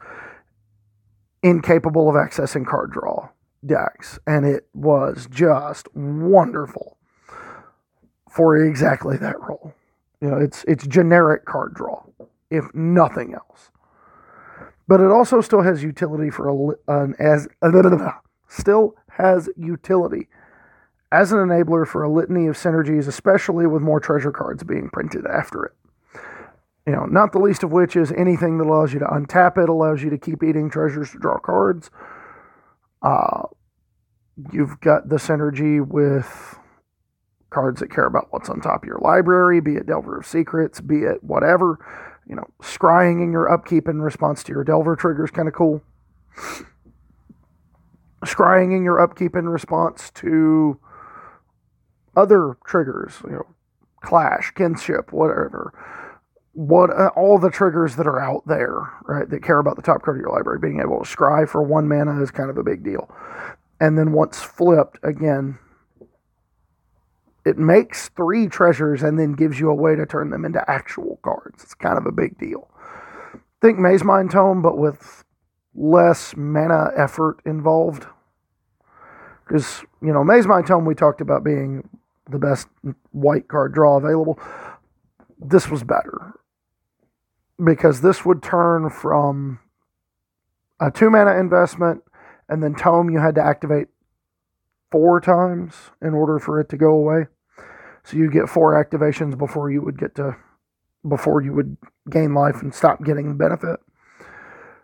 incapable 1.42 2.08
of 2.08 2.14
accessing 2.14 2.66
card 2.66 2.90
draw 2.90 3.28
decks, 3.64 4.18
and 4.26 4.46
it 4.46 4.68
was 4.72 5.28
just 5.30 5.94
wonderful 5.94 6.96
for 8.30 8.56
exactly 8.56 9.16
that 9.16 9.40
role. 9.40 9.74
You 10.20 10.30
know, 10.30 10.36
it's 10.38 10.64
it's 10.64 10.86
generic 10.86 11.44
card 11.44 11.74
draw, 11.74 12.04
if 12.50 12.64
nothing 12.74 13.34
else. 13.34 13.70
But 14.86 15.00
it 15.00 15.10
also 15.10 15.40
still 15.40 15.62
has 15.62 15.82
utility 15.82 16.30
for 16.30 16.48
a, 16.48 17.02
an 17.02 17.14
as 17.18 17.48
still 18.48 18.94
has 19.10 19.48
utility 19.56 20.28
as 21.10 21.32
an 21.32 21.38
enabler 21.38 21.86
for 21.86 22.02
a 22.02 22.10
litany 22.10 22.46
of 22.46 22.56
synergies, 22.56 23.08
especially 23.08 23.66
with 23.66 23.82
more 23.82 24.00
treasure 24.00 24.32
cards 24.32 24.62
being 24.62 24.90
printed 24.90 25.26
after 25.26 25.64
it. 25.64 25.72
You 26.88 26.94
know, 26.94 27.04
not 27.04 27.32
the 27.32 27.38
least 27.38 27.62
of 27.62 27.70
which 27.70 27.96
is 27.96 28.12
anything 28.12 28.56
that 28.56 28.64
allows 28.64 28.94
you 28.94 28.98
to 29.00 29.04
untap 29.04 29.62
it, 29.62 29.68
allows 29.68 30.02
you 30.02 30.08
to 30.08 30.16
keep 30.16 30.42
eating 30.42 30.70
treasures 30.70 31.10
to 31.10 31.18
draw 31.18 31.38
cards, 31.38 31.90
uh, 33.02 33.42
you've 34.50 34.80
got 34.80 35.10
the 35.10 35.16
synergy 35.16 35.86
with 35.86 36.58
cards 37.50 37.80
that 37.80 37.90
care 37.90 38.06
about 38.06 38.28
what's 38.30 38.48
on 38.48 38.62
top 38.62 38.84
of 38.84 38.86
your 38.86 39.00
library, 39.00 39.60
be 39.60 39.74
it 39.74 39.84
Delver 39.84 40.18
of 40.18 40.26
Secrets, 40.26 40.80
be 40.80 41.00
it 41.00 41.22
whatever. 41.22 41.78
You 42.26 42.36
know, 42.36 42.48
scrying 42.62 43.22
in 43.22 43.32
your 43.32 43.52
upkeep 43.52 43.86
in 43.86 44.00
response 44.00 44.42
to 44.44 44.52
your 44.52 44.64
Delver 44.64 44.96
trigger 44.96 45.26
is 45.26 45.30
kind 45.30 45.46
of 45.46 45.52
cool. 45.52 45.82
Scrying 48.24 48.74
in 48.74 48.82
your 48.82 48.98
upkeep 48.98 49.36
in 49.36 49.46
response 49.46 50.10
to 50.12 50.80
other 52.16 52.56
triggers, 52.64 53.16
you 53.24 53.32
know, 53.32 53.46
clash, 54.00 54.52
kinship, 54.52 55.12
whatever 55.12 55.74
what 56.58 56.90
uh, 56.90 57.06
all 57.14 57.38
the 57.38 57.50
triggers 57.50 57.94
that 57.94 58.06
are 58.08 58.18
out 58.18 58.44
there, 58.44 58.92
right, 59.04 59.30
that 59.30 59.44
care 59.44 59.60
about 59.60 59.76
the 59.76 59.82
top 59.82 60.02
card 60.02 60.16
of 60.16 60.20
your 60.20 60.32
library, 60.32 60.58
being 60.58 60.80
able 60.80 60.98
to 60.98 61.04
scry 61.04 61.48
for 61.48 61.62
one 61.62 61.86
mana 61.86 62.20
is 62.20 62.32
kind 62.32 62.50
of 62.50 62.58
a 62.58 62.64
big 62.64 62.82
deal. 62.82 63.08
And 63.80 63.96
then 63.96 64.10
once 64.10 64.42
flipped, 64.42 64.98
again, 65.04 65.60
it 67.44 67.58
makes 67.58 68.08
three 68.08 68.48
treasures 68.48 69.04
and 69.04 69.20
then 69.20 69.34
gives 69.34 69.60
you 69.60 69.70
a 69.70 69.74
way 69.74 69.94
to 69.94 70.04
turn 70.04 70.30
them 70.30 70.44
into 70.44 70.68
actual 70.68 71.20
cards. 71.22 71.62
It's 71.62 71.74
kind 71.74 71.96
of 71.96 72.06
a 72.06 72.12
big 72.12 72.36
deal. 72.38 72.68
Think 73.62 73.78
Mazemind 73.78 74.32
Tome, 74.32 74.60
but 74.60 74.76
with 74.76 75.22
less 75.76 76.34
mana 76.36 76.90
effort 76.96 77.38
involved. 77.46 78.04
Because, 79.46 79.84
you 80.02 80.12
know, 80.12 80.24
Mazemind 80.24 80.66
Tome 80.66 80.86
we 80.86 80.96
talked 80.96 81.20
about 81.20 81.44
being 81.44 81.88
the 82.28 82.40
best 82.40 82.66
white 83.12 83.46
card 83.46 83.74
draw 83.74 83.96
available. 83.96 84.40
This 85.38 85.68
was 85.68 85.84
better 85.84 86.34
because 87.62 88.00
this 88.00 88.24
would 88.24 88.42
turn 88.42 88.90
from 88.90 89.60
a 90.80 90.90
two 90.90 91.10
mana 91.10 91.38
investment 91.38 92.02
and 92.48 92.62
then 92.62 92.74
tome 92.74 93.10
you 93.10 93.18
had 93.18 93.34
to 93.34 93.44
activate 93.44 93.88
four 94.90 95.20
times 95.20 95.90
in 96.00 96.14
order 96.14 96.38
for 96.38 96.60
it 96.60 96.68
to 96.70 96.76
go 96.76 96.90
away. 96.90 97.26
So 98.04 98.16
you 98.16 98.30
get 98.30 98.48
four 98.48 98.72
activations 98.82 99.36
before 99.36 99.70
you 99.70 99.82
would 99.82 99.98
get 99.98 100.14
to 100.16 100.36
before 101.06 101.42
you 101.42 101.52
would 101.52 101.76
gain 102.10 102.34
life 102.34 102.62
and 102.62 102.74
stop 102.74 103.04
getting 103.04 103.36
benefit. 103.36 103.80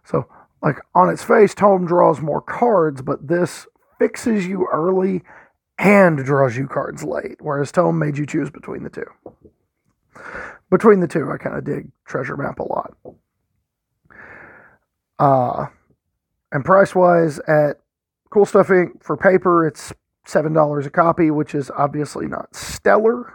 So 0.05 0.29
like 0.63 0.77
on 0.95 1.09
its 1.11 1.23
face, 1.23 1.55
tome 1.55 1.87
draws 1.87 2.21
more 2.21 2.41
cards, 2.41 3.03
but 3.03 3.27
this 3.29 3.67
fixes 3.99 4.47
you 4.47 4.69
early 4.73 5.23
and 5.79 6.25
draws 6.25 6.57
you 6.57 6.69
cards 6.69 7.03
late, 7.03 7.37
whereas 7.41 7.73
tome 7.73 7.99
made 7.99 8.19
you 8.19 8.27
choose 8.27 8.51
between 8.51 8.85
the 8.85 8.91
two 8.91 9.07
between 10.71 11.01
the 11.01 11.09
two, 11.09 11.31
I 11.31 11.37
kind 11.37 11.57
of 11.57 11.65
dig 11.65 11.91
Treasure 12.05 12.37
Map 12.37 12.59
a 12.59 12.65
lot. 12.65 12.97
Uh, 15.19 15.67
and 16.53 16.65
price 16.65 16.95
wise, 16.95 17.39
at 17.41 17.81
Cool 18.31 18.47
Stuff 18.47 18.69
Inc. 18.69 19.03
for 19.03 19.17
paper, 19.17 19.67
it's 19.67 19.93
$7 20.27 20.87
a 20.87 20.91
copy, 20.91 21.31
which 21.31 21.55
is 21.55 21.71
obviously 21.77 22.27
not 22.27 22.55
stellar. 22.55 23.33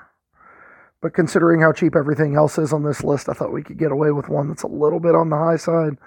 But 1.02 1.14
considering 1.14 1.62
how 1.62 1.72
cheap 1.72 1.96
everything 1.96 2.36
else 2.36 2.58
is 2.58 2.74
on 2.74 2.84
this 2.84 3.04
list, 3.04 3.30
I 3.30 3.34
thought 3.34 3.54
we 3.54 3.64
could 3.64 3.78
get 3.78 3.92
away 3.92 4.12
with 4.12 4.28
one 4.28 4.50
that's 4.50 4.64
a 4.64 4.68
little 4.68 5.00
bit 5.00 5.16
on 5.16 5.30
the 5.30 5.38
high 5.38 5.56
side. 5.56 5.98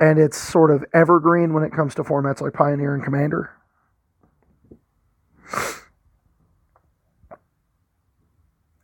And 0.00 0.18
it's 0.18 0.36
sort 0.36 0.70
of 0.70 0.84
evergreen 0.92 1.54
when 1.54 1.62
it 1.62 1.72
comes 1.72 1.94
to 1.94 2.02
formats 2.02 2.40
like 2.40 2.52
Pioneer 2.52 2.94
and 2.94 3.04
Commander. 3.04 3.50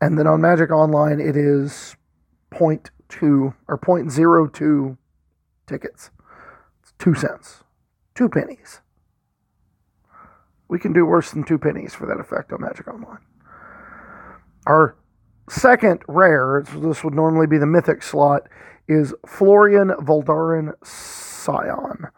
And 0.03 0.19
then 0.19 0.27
on 0.27 0.41
Magic 0.41 0.73
Online, 0.73 1.21
it 1.21 1.37
is 1.37 1.95
0.2 2.51 3.55
or 3.69 3.79
0.02 3.79 4.99
tickets. 5.69 6.11
It's 6.83 6.93
two 6.99 7.15
cents, 7.15 7.63
two 8.17 8.29
pennies. 8.29 8.81
We 10.67 10.81
can 10.81 10.93
do 10.93 11.07
worse 11.07 11.31
than 11.31 11.45
two 11.45 11.57
pennies 11.57 11.95
for 11.95 12.07
that 12.07 12.19
effect 12.19 12.53
on 12.53 12.63
Magic 12.63 12.89
Online. 12.89 13.21
Our 14.67 14.97
second 15.49 16.03
rare, 16.09 16.65
this 16.75 17.05
would 17.05 17.15
normally 17.15 17.47
be 17.47 17.59
the 17.59 17.67
mythic 17.67 18.03
slot, 18.03 18.49
is 18.89 19.15
Florian 19.25 19.91
Voldaren 20.01 20.73
Scion. 20.85 22.09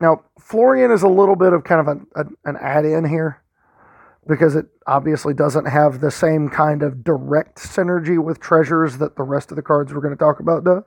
Now, 0.00 0.22
Florian 0.38 0.92
is 0.92 1.02
a 1.02 1.08
little 1.08 1.34
bit 1.34 1.52
of 1.52 1.64
kind 1.64 1.80
of 1.80 1.88
a, 1.88 2.20
a, 2.20 2.24
an 2.44 2.56
add 2.60 2.84
in 2.84 3.04
here 3.04 3.42
because 4.28 4.56
it 4.56 4.66
obviously 4.86 5.34
doesn't 5.34 5.66
have 5.66 6.00
the 6.00 6.10
same 6.10 6.48
kind 6.48 6.82
of 6.82 7.04
direct 7.04 7.58
synergy 7.58 8.22
with 8.22 8.40
treasures 8.40 8.98
that 8.98 9.16
the 9.16 9.22
rest 9.22 9.50
of 9.50 9.56
the 9.56 9.62
cards 9.62 9.92
we're 9.92 10.00
going 10.00 10.14
to 10.14 10.18
talk 10.18 10.40
about 10.40 10.64
does. 10.64 10.82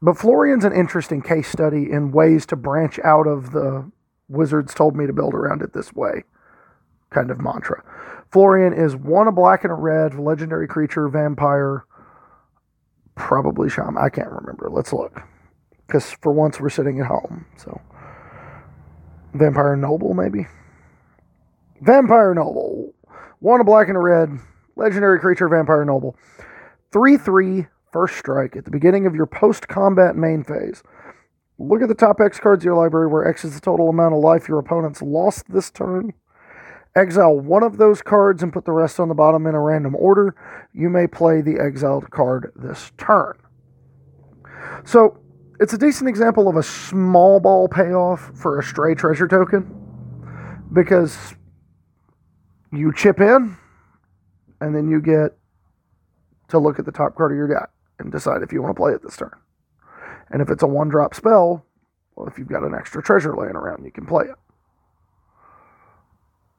But 0.00 0.18
Florian's 0.18 0.64
an 0.64 0.72
interesting 0.72 1.22
case 1.22 1.48
study 1.48 1.88
in 1.90 2.10
ways 2.10 2.46
to 2.46 2.56
branch 2.56 2.98
out 3.04 3.26
of 3.26 3.52
the 3.52 3.90
wizards 4.28 4.74
told 4.74 4.96
me 4.96 5.06
to 5.06 5.12
build 5.12 5.34
around 5.34 5.62
it 5.62 5.72
this 5.72 5.92
way 5.92 6.24
kind 7.10 7.30
of 7.30 7.40
mantra. 7.40 7.82
Florian 8.32 8.72
is 8.72 8.96
one 8.96 9.28
a 9.28 9.32
black 9.32 9.64
and 9.64 9.70
a 9.70 9.76
red, 9.76 10.14
legendary 10.18 10.66
creature, 10.66 11.08
vampire, 11.08 11.84
probably 13.14 13.68
shaman. 13.68 13.98
I 13.98 14.08
can't 14.08 14.30
remember. 14.30 14.70
Let's 14.70 14.92
look. 14.92 15.22
Because 15.86 16.12
for 16.22 16.32
once 16.32 16.58
we're 16.58 16.70
sitting 16.70 17.00
at 17.00 17.06
home. 17.06 17.44
So, 17.58 17.78
vampire 19.34 19.76
noble, 19.76 20.14
maybe? 20.14 20.46
Vampire 21.82 22.32
noble. 22.32 22.94
One 23.40 23.60
a 23.60 23.64
black 23.64 23.88
and 23.88 23.96
a 23.96 24.00
red, 24.00 24.38
legendary 24.76 25.18
creature, 25.18 25.48
vampire 25.48 25.84
noble. 25.84 26.16
3 26.92 27.16
3, 27.16 27.66
first 27.92 28.16
strike 28.16 28.54
at 28.54 28.64
the 28.64 28.70
beginning 28.70 29.04
of 29.04 29.16
your 29.16 29.26
post 29.26 29.66
combat 29.66 30.14
main 30.14 30.44
phase. 30.44 30.84
Look 31.58 31.82
at 31.82 31.88
the 31.88 31.96
top 31.96 32.20
X 32.20 32.38
cards 32.38 32.62
of 32.62 32.66
your 32.66 32.76
library, 32.76 33.08
where 33.08 33.26
X 33.26 33.44
is 33.44 33.56
the 33.56 33.60
total 33.60 33.88
amount 33.88 34.14
of 34.14 34.20
life 34.20 34.48
your 34.48 34.60
opponents 34.60 35.02
lost 35.02 35.52
this 35.52 35.72
turn. 35.72 36.12
Exile 36.94 37.40
one 37.40 37.64
of 37.64 37.78
those 37.78 38.00
cards 38.00 38.44
and 38.44 38.52
put 38.52 38.64
the 38.64 38.70
rest 38.70 39.00
on 39.00 39.08
the 39.08 39.14
bottom 39.14 39.44
in 39.48 39.56
a 39.56 39.60
random 39.60 39.96
order. 39.96 40.36
You 40.72 40.88
may 40.88 41.08
play 41.08 41.40
the 41.40 41.58
exiled 41.58 42.12
card 42.12 42.52
this 42.54 42.92
turn. 42.96 43.36
So, 44.84 45.18
it's 45.58 45.72
a 45.72 45.78
decent 45.78 46.08
example 46.08 46.46
of 46.46 46.54
a 46.54 46.62
small 46.62 47.40
ball 47.40 47.66
payoff 47.66 48.30
for 48.36 48.60
a 48.60 48.62
stray 48.62 48.94
treasure 48.94 49.26
token 49.26 49.68
because 50.72 51.34
you 52.72 52.92
chip 52.94 53.20
in 53.20 53.56
and 54.60 54.74
then 54.74 54.88
you 54.88 55.00
get 55.00 55.36
to 56.48 56.58
look 56.58 56.78
at 56.78 56.84
the 56.84 56.92
top 56.92 57.14
card 57.14 57.32
of 57.32 57.36
your 57.36 57.48
deck 57.48 57.70
and 57.98 58.10
decide 58.10 58.42
if 58.42 58.52
you 58.52 58.62
want 58.62 58.74
to 58.74 58.80
play 58.80 58.92
it 58.92 59.02
this 59.02 59.16
turn. 59.16 59.32
And 60.30 60.40
if 60.40 60.50
it's 60.50 60.62
a 60.62 60.66
one 60.66 60.88
drop 60.88 61.14
spell, 61.14 61.64
well, 62.16 62.26
if 62.26 62.38
you've 62.38 62.48
got 62.48 62.62
an 62.62 62.74
extra 62.74 63.02
treasure 63.02 63.36
laying 63.36 63.56
around, 63.56 63.84
you 63.84 63.92
can 63.92 64.06
play 64.06 64.24
it. 64.24 64.36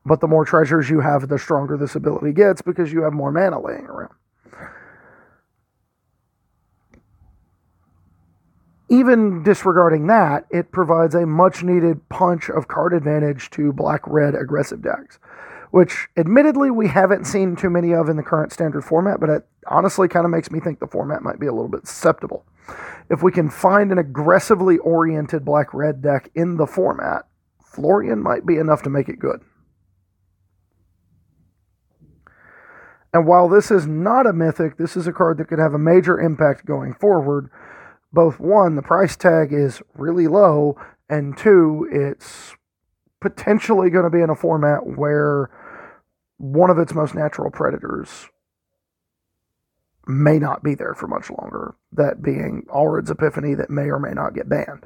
But 0.05 0.19
the 0.19 0.27
more 0.27 0.45
treasures 0.45 0.89
you 0.89 0.99
have, 0.99 1.27
the 1.27 1.39
stronger 1.39 1.77
this 1.77 1.95
ability 1.95 2.33
gets 2.33 2.61
because 2.61 2.91
you 2.91 3.03
have 3.03 3.13
more 3.13 3.31
mana 3.31 3.59
laying 3.59 3.85
around. 3.85 4.13
Even 8.89 9.41
disregarding 9.41 10.05
that, 10.07 10.45
it 10.51 10.71
provides 10.71 11.15
a 11.15 11.25
much 11.25 11.63
needed 11.63 12.07
punch 12.09 12.49
of 12.49 12.67
card 12.67 12.93
advantage 12.93 13.49
to 13.51 13.73
black 13.73 14.01
red 14.05 14.35
aggressive 14.35 14.83
decks, 14.83 15.17
which 15.73 16.07
admittedly 16.15 16.69
we 16.69 16.87
haven't 16.87 17.25
seen 17.25 17.55
too 17.55 17.67
many 17.67 17.95
of 17.95 18.07
in 18.07 18.15
the 18.15 18.21
current 18.21 18.53
standard 18.53 18.83
format, 18.83 19.19
but 19.19 19.27
it 19.27 19.43
honestly 19.65 20.07
kind 20.07 20.23
of 20.23 20.29
makes 20.29 20.51
me 20.51 20.59
think 20.59 20.79
the 20.79 20.85
format 20.85 21.23
might 21.23 21.39
be 21.39 21.47
a 21.47 21.51
little 21.51 21.67
bit 21.67 21.87
susceptible. 21.87 22.45
If 23.09 23.23
we 23.23 23.31
can 23.31 23.49
find 23.49 23.91
an 23.91 23.97
aggressively 23.97 24.77
oriented 24.77 25.43
black 25.43 25.73
red 25.73 25.99
deck 25.99 26.29
in 26.35 26.57
the 26.57 26.67
format, 26.67 27.25
Florian 27.65 28.21
might 28.21 28.45
be 28.45 28.57
enough 28.57 28.83
to 28.83 28.91
make 28.91 29.09
it 29.09 29.17
good. 29.17 29.41
And 33.11 33.25
while 33.25 33.49
this 33.49 33.71
is 33.71 33.87
not 33.87 34.27
a 34.27 34.33
mythic, 34.33 34.77
this 34.77 34.95
is 34.95 35.07
a 35.07 35.11
card 35.11 35.39
that 35.39 35.47
could 35.47 35.57
have 35.57 35.73
a 35.73 35.79
major 35.79 36.19
impact 36.19 36.67
going 36.67 36.93
forward. 36.93 37.49
Both 38.11 38.39
one, 38.39 38.75
the 38.75 38.83
price 38.83 39.15
tag 39.15 39.51
is 39.51 39.81
really 39.95 40.27
low, 40.27 40.77
and 41.09 41.35
two, 41.35 41.89
it's 41.91 42.55
potentially 43.19 43.89
going 43.89 44.03
to 44.03 44.15
be 44.15 44.21
in 44.21 44.29
a 44.29 44.35
format 44.35 44.85
where 44.85 45.49
one 46.43 46.69
of 46.69 46.77
its 46.77 46.93
most 46.93 47.15
natural 47.15 47.49
predators 47.49 48.27
may 50.05 50.37
not 50.37 50.61
be 50.61 50.75
there 50.75 50.93
for 50.93 51.07
much 51.07 51.29
longer. 51.29 51.73
That 51.93 52.21
being 52.21 52.65
Alrund's 52.67 53.09
Epiphany, 53.09 53.53
that 53.55 53.69
may 53.69 53.83
or 53.83 53.97
may 53.97 54.11
not 54.11 54.35
get 54.35 54.49
banned. 54.49 54.85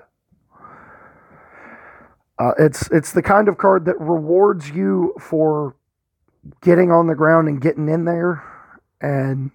Uh, 2.37 2.51
it's 2.59 2.87
it's 2.91 3.11
the 3.11 3.23
kind 3.23 3.47
of 3.47 3.57
card 3.57 3.85
that 3.85 3.99
rewards 3.99 4.69
you 4.69 5.15
for 5.19 5.75
getting 6.61 6.91
on 6.91 7.07
the 7.07 7.15
ground 7.15 7.47
and 7.47 7.59
getting 7.59 7.89
in 7.89 8.05
there 8.05 8.43
and 9.01 9.49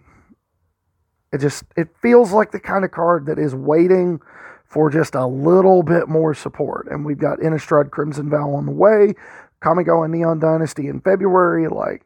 it 1.33 1.39
just 1.39 1.63
it 1.77 1.89
feels 2.03 2.33
like 2.33 2.51
the 2.51 2.59
kind 2.59 2.85
of 2.85 2.91
card 2.91 3.27
that 3.27 3.39
is 3.39 3.55
waiting 3.55 4.21
for 4.67 4.91
just 4.91 5.15
a 5.15 5.25
little 5.25 5.85
bit 5.85 6.09
more 6.09 6.35
support 6.35 6.89
and 6.91 7.07
we've 7.07 7.21
got 7.21 7.39
Innistrad 7.39 7.93
Crimson 7.93 8.29
Vow 8.29 8.51
on 8.51 8.67
the 8.67 8.73
way 8.73 9.15
Kamigawa 9.63 10.11
Neon 10.11 10.39
Dynasty 10.39 10.89
in 10.89 11.01
February 11.01 11.69
like 11.69 12.05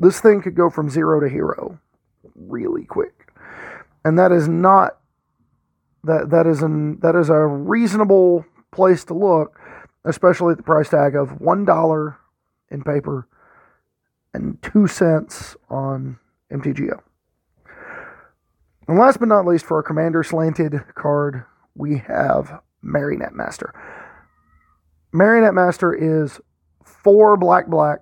this 0.00 0.20
thing 0.20 0.40
could 0.40 0.54
go 0.54 0.70
from 0.70 0.88
zero 0.88 1.20
to 1.20 1.28
hero 1.28 1.78
really 2.34 2.84
quick 2.84 3.32
and 4.04 4.18
that 4.18 4.32
is 4.32 4.48
not 4.48 4.98
that 6.04 6.30
that 6.30 6.46
is 6.46 6.62
an 6.62 6.98
that 7.00 7.14
is 7.14 7.28
a 7.28 7.46
reasonable 7.46 8.44
place 8.70 9.04
to 9.04 9.14
look 9.14 9.58
especially 10.04 10.52
at 10.52 10.56
the 10.56 10.62
price 10.62 10.88
tag 10.88 11.14
of 11.14 11.40
one 11.40 11.64
dollar 11.64 12.16
in 12.70 12.82
paper 12.82 13.26
and 14.34 14.60
two 14.62 14.86
cents 14.86 15.56
on 15.68 16.18
MTGO. 16.52 17.00
And 18.86 18.98
last 18.98 19.18
but 19.18 19.28
not 19.28 19.44
least, 19.44 19.66
for 19.66 19.76
our 19.76 19.82
Commander 19.82 20.22
Slanted 20.22 20.80
card, 20.94 21.44
we 21.74 21.98
have 21.98 22.60
Marionette 22.82 23.34
Master. 23.34 23.74
Marionette 25.12 25.54
Master 25.54 25.92
is 25.92 26.40
four 26.84 27.36
black 27.36 27.66
black. 27.66 28.00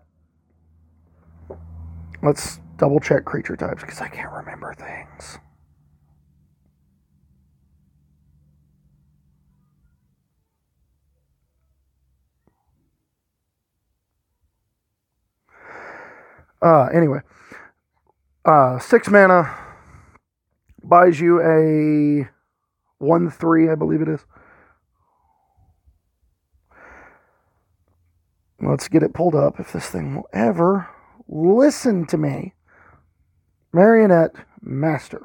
Let's 2.23 2.59
double 2.77 3.01
check 3.01 3.25
creature 3.25 3.57
types 3.57 3.83
because 3.83 4.01
I 4.01 4.09
can't 4.09 4.33
remember 4.33 4.75
things. 4.75 5.39
Uh, 16.63 16.87
anyway, 16.87 17.21
uh, 18.45 18.79
six 18.79 19.09
mana 19.09 19.55
buys 20.83 21.21
you 21.21 21.41
a 21.41 22.29
one 22.99 23.31
three, 23.31 23.71
I 23.71 23.75
believe 23.75 24.01
it 24.01 24.09
is. 24.09 24.21
Let's 28.67 28.89
get 28.89 29.05
it 29.05 29.15
pulled 29.15 29.37
up 29.37 29.61
if 29.61 29.73
this 29.73 29.87
thing 29.87 30.17
will 30.17 30.29
ever 30.33 30.89
listen 31.29 32.05
to 32.07 32.19
me. 32.19 32.55
Marionette 33.73 34.35
Master. 34.61 35.21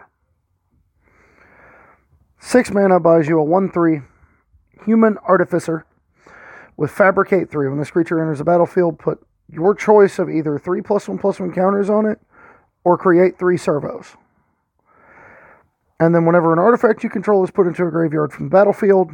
Six 2.39 2.71
mana 2.71 2.99
buys 2.99 3.27
you 3.27 3.39
a 3.39 3.43
1 3.43 3.71
3 3.71 4.01
human 4.85 5.17
artificer 5.27 5.85
with 6.77 6.91
Fabricate 6.91 7.49
3. 7.49 7.69
When 7.69 7.79
this 7.79 7.89
creature 7.89 8.19
enters 8.21 8.37
the 8.37 8.43
battlefield, 8.43 8.99
put 8.99 9.25
your 9.51 9.73
choice 9.73 10.19
of 10.19 10.29
either 10.29 10.59
three 10.59 10.81
plus 10.81 11.07
one 11.07 11.17
plus 11.17 11.39
one 11.39 11.51
counters 11.51 11.89
on 11.89 12.05
it 12.05 12.19
or 12.83 12.97
create 12.97 13.39
three 13.39 13.57
servos. 13.57 14.15
And 15.99 16.13
then, 16.13 16.25
whenever 16.25 16.53
an 16.53 16.59
artifact 16.59 17.03
you 17.03 17.09
control 17.09 17.43
is 17.43 17.51
put 17.51 17.67
into 17.67 17.85
a 17.85 17.91
graveyard 17.91 18.33
from 18.33 18.45
the 18.45 18.55
battlefield, 18.55 19.11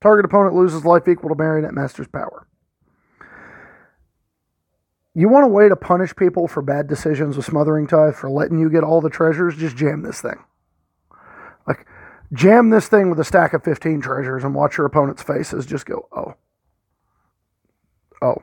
target 0.00 0.24
opponent 0.24 0.54
loses 0.54 0.84
life 0.84 1.06
equal 1.08 1.28
to 1.28 1.36
Marionette 1.36 1.74
Master's 1.74 2.08
power. 2.08 2.46
You 5.18 5.30
want 5.30 5.46
a 5.46 5.48
way 5.48 5.66
to 5.70 5.76
punish 5.76 6.14
people 6.14 6.46
for 6.46 6.60
bad 6.60 6.88
decisions 6.88 7.38
with 7.38 7.46
Smothering 7.46 7.86
Tithe 7.86 8.14
for 8.14 8.28
letting 8.28 8.58
you 8.58 8.68
get 8.68 8.84
all 8.84 9.00
the 9.00 9.08
treasures? 9.08 9.56
Just 9.56 9.74
jam 9.74 10.02
this 10.02 10.20
thing. 10.20 10.44
Like, 11.66 11.86
jam 12.34 12.68
this 12.68 12.86
thing 12.86 13.08
with 13.08 13.18
a 13.18 13.24
stack 13.24 13.54
of 13.54 13.64
15 13.64 14.02
treasures 14.02 14.44
and 14.44 14.54
watch 14.54 14.76
your 14.76 14.84
opponent's 14.84 15.22
faces 15.22 15.64
just 15.64 15.86
go, 15.86 16.06
oh. 16.14 16.34
Oh. 18.20 18.42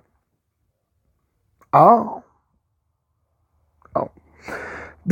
Oh. 1.73 2.23
Oh. 3.95 4.09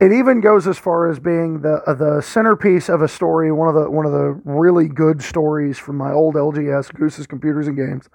it 0.00 0.12
even 0.12 0.42
goes 0.42 0.66
as 0.66 0.76
far 0.78 1.08
as 1.08 1.18
being 1.18 1.62
the 1.62 1.82
uh, 1.86 1.94
the 1.94 2.20
centerpiece 2.20 2.90
of 2.90 3.00
a 3.00 3.08
story, 3.08 3.50
one 3.52 3.68
of 3.68 3.74
the 3.74 3.90
one 3.90 4.04
of 4.04 4.12
the 4.12 4.38
really 4.44 4.88
good 4.88 5.22
stories 5.22 5.78
from 5.78 5.96
my 5.96 6.12
old 6.12 6.34
LGS 6.34 6.92
Goose's 6.94 7.26
Computers 7.26 7.68
and 7.68 7.76
Games. 7.76 8.10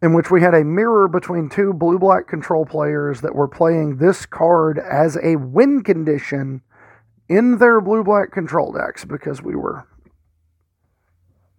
In 0.00 0.12
which 0.14 0.30
we 0.30 0.40
had 0.40 0.54
a 0.54 0.64
mirror 0.64 1.08
between 1.08 1.48
two 1.48 1.72
blue 1.72 1.98
black 1.98 2.28
control 2.28 2.64
players 2.64 3.20
that 3.20 3.34
were 3.34 3.48
playing 3.48 3.96
this 3.96 4.26
card 4.26 4.78
as 4.78 5.16
a 5.22 5.36
win 5.36 5.82
condition 5.82 6.62
in 7.28 7.58
their 7.58 7.80
blue 7.80 8.04
black 8.04 8.30
control 8.32 8.72
decks 8.72 9.04
because 9.04 9.42
we 9.42 9.54
were 9.54 9.86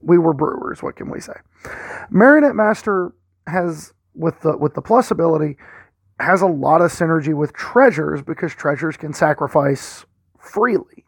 we 0.01 0.17
were 0.17 0.33
brewers 0.33 0.81
what 0.81 0.95
can 0.95 1.09
we 1.09 1.19
say? 1.19 1.33
Marionette 2.09 2.55
master 2.55 3.13
has 3.47 3.93
with 4.15 4.39
the 4.41 4.57
with 4.57 4.73
the 4.73 4.81
plus 4.81 5.11
ability 5.11 5.57
has 6.19 6.41
a 6.41 6.47
lot 6.47 6.81
of 6.81 6.91
synergy 6.91 7.33
with 7.33 7.53
treasures 7.53 8.21
because 8.21 8.53
treasures 8.53 8.97
can 8.97 9.13
sacrifice 9.13 10.05
freely. 10.37 11.05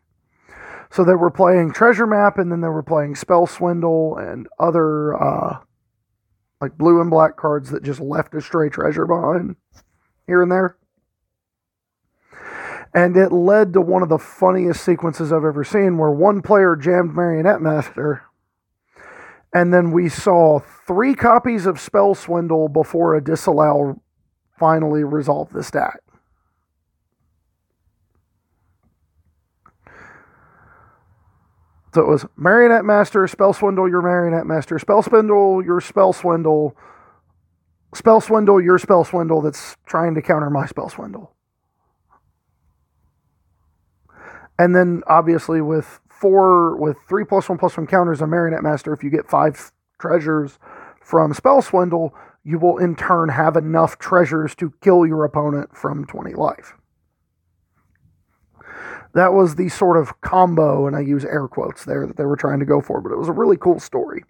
So 0.90 1.04
they 1.04 1.16
were 1.16 1.32
playing 1.32 1.72
treasure 1.72 2.08
map 2.08 2.38
and 2.38 2.52
then 2.52 2.62
they 2.62 2.68
were 2.68 2.84
playing 2.84 3.16
spell 3.16 3.48
swindle 3.48 4.18
and 4.18 4.48
other 4.60 5.22
uh, 5.22 5.60
like 6.62 6.77
blue 6.77 7.01
and 7.01 7.10
black 7.10 7.36
cards 7.36 7.72
that 7.72 7.84
just 7.84 8.00
left 8.00 8.36
a 8.36 8.41
stray 8.41 8.70
treasure 8.70 9.08
behind 9.08 9.56
here 10.27 10.44
and 10.44 10.51
there. 10.51 10.77
And 12.94 13.18
it 13.18 13.32
led 13.32 13.74
to 13.74 13.82
one 13.82 14.03
of 14.03 14.10
the 14.10 14.20
funniest 14.20 14.84
sequences 14.84 15.32
I've 15.32 15.46
ever 15.46 15.63
seen 15.63 15.98
where 15.98 16.12
one 16.12 16.41
player 16.41 16.75
jammed 16.75 17.15
Marionette 17.15 17.62
Master, 17.62 18.24
and 19.53 19.74
then 19.74 19.91
we 19.91 20.10
saw 20.10 20.60
three 20.60 21.15
copies 21.15 21.65
of 21.65 21.80
Spell 21.80 22.15
Swindle 22.15 22.70
before 22.70 23.15
a 23.15 23.24
disallow 23.24 24.01
finally 24.58 25.03
resolved 25.03 25.53
the 25.53 25.63
stack. 25.63 26.01
So 31.93 32.01
it 32.01 32.07
was 32.07 32.25
Marionette 32.38 32.86
Master, 32.86 33.27
Spell 33.27 33.51
Swindle, 33.53 33.89
your 33.89 34.01
Marionette 34.01 34.45
Master, 34.45 34.79
Spell 34.79 35.01
Swindle, 35.01 35.63
your 35.63 35.81
Spell 35.81 36.13
Swindle, 36.13 36.75
Spell 37.93 38.21
Swindle, 38.21 38.62
your 38.62 38.77
Spell 38.77 39.03
Swindle 39.03 39.41
that's 39.41 39.75
trying 39.86 40.15
to 40.15 40.21
counter 40.21 40.50
my 40.50 40.65
Spell 40.65 40.88
Swindle. 40.88 41.33
And 44.57 44.74
then 44.74 45.03
obviously 45.07 45.60
with 45.60 46.00
four, 46.07 46.77
with 46.77 46.95
three 47.10 47.25
plus 47.25 47.50
one 47.50 47.57
plus 47.57 47.75
one 47.75 47.88
counters 47.88 48.21
on 48.21 48.29
Marionette 48.29 48.63
Master, 48.63 48.93
if 48.93 49.03
you 49.03 49.10
get 49.10 49.29
five 49.29 49.71
treasures 50.00 50.60
from 51.01 51.33
Spell 51.33 51.62
Swindle, 51.62 52.15
you 52.43 52.57
will 52.57 52.77
in 52.77 52.95
turn 52.95 53.29
have 53.29 53.57
enough 53.57 54.00
treasures 54.00 54.55
to 54.55 54.71
kill 54.81 55.05
your 55.05 55.25
opponent 55.25 55.75
from 55.75 56.05
20 56.05 56.36
life 56.36 56.75
that 59.13 59.34
was 59.34 59.56
the 59.56 59.70
sort 59.70 59.98
of 59.98 60.22
combo, 60.22 60.88
and 60.88 60.96
I 60.96 61.01
use 61.01 61.25
air 61.25 61.48
quotes 61.48 61.86
there 61.86 62.08
that 62.08 62.18
they 62.18 62.25
were 62.25 62.38
trying 62.38 62.60
to 62.60 62.65
go 62.65 62.82
for, 62.82 63.01
but 63.01 63.12
it 63.12 63.18
was 63.18 63.27
a 63.27 63.34
really 63.34 63.58
cool 63.58 63.80
story. 63.80 64.24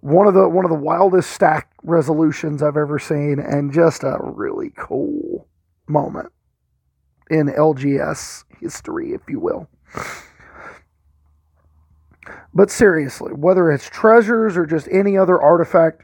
One 0.00 0.26
of 0.26 0.34
the 0.34 0.48
one 0.48 0.64
of 0.64 0.70
the 0.70 0.76
wildest 0.76 1.30
stack 1.30 1.70
resolutions 1.82 2.62
I've 2.62 2.76
ever 2.76 2.98
seen, 2.98 3.38
and 3.38 3.72
just 3.72 4.02
a 4.02 4.18
really 4.20 4.72
cool 4.76 5.46
moment 5.88 6.32
in 7.30 7.46
LGS 7.46 8.44
history, 8.60 9.12
if 9.12 9.22
you 9.28 9.40
will. 9.40 9.68
But 12.54 12.70
seriously, 12.70 13.32
whether 13.32 13.70
it's 13.70 13.88
treasures 13.88 14.56
or 14.56 14.66
just 14.66 14.88
any 14.90 15.16
other 15.16 15.40
artifact 15.40 16.02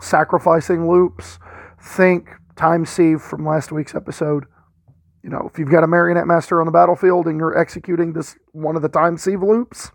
sacrificing 0.00 0.90
loops, 0.90 1.38
think 1.80 2.30
Time 2.56 2.84
Sieve 2.84 3.22
from 3.22 3.46
last 3.46 3.72
week's 3.72 3.94
episode 3.94 4.46
you 5.22 5.28
know, 5.30 5.48
if 5.52 5.58
you've 5.58 5.70
got 5.70 5.84
a 5.84 5.86
marionette 5.86 6.26
master 6.26 6.60
on 6.60 6.66
the 6.66 6.72
battlefield 6.72 7.26
and 7.26 7.38
you're 7.38 7.56
executing 7.56 8.12
this 8.12 8.36
one 8.52 8.76
of 8.76 8.82
the 8.82 8.88
time 8.88 9.18
sieve 9.18 9.42
loops, 9.42 9.90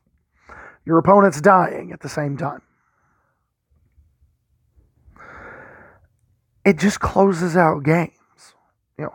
your 0.85 0.97
opponent's 0.97 1.41
dying 1.41 1.91
at 1.91 2.01
the 2.01 2.09
same 2.09 2.37
time. 2.37 2.61
It 6.63 6.77
just 6.77 6.99
closes 6.99 7.57
out 7.57 7.83
games. 7.83 8.11
You 8.97 9.05
know, 9.05 9.13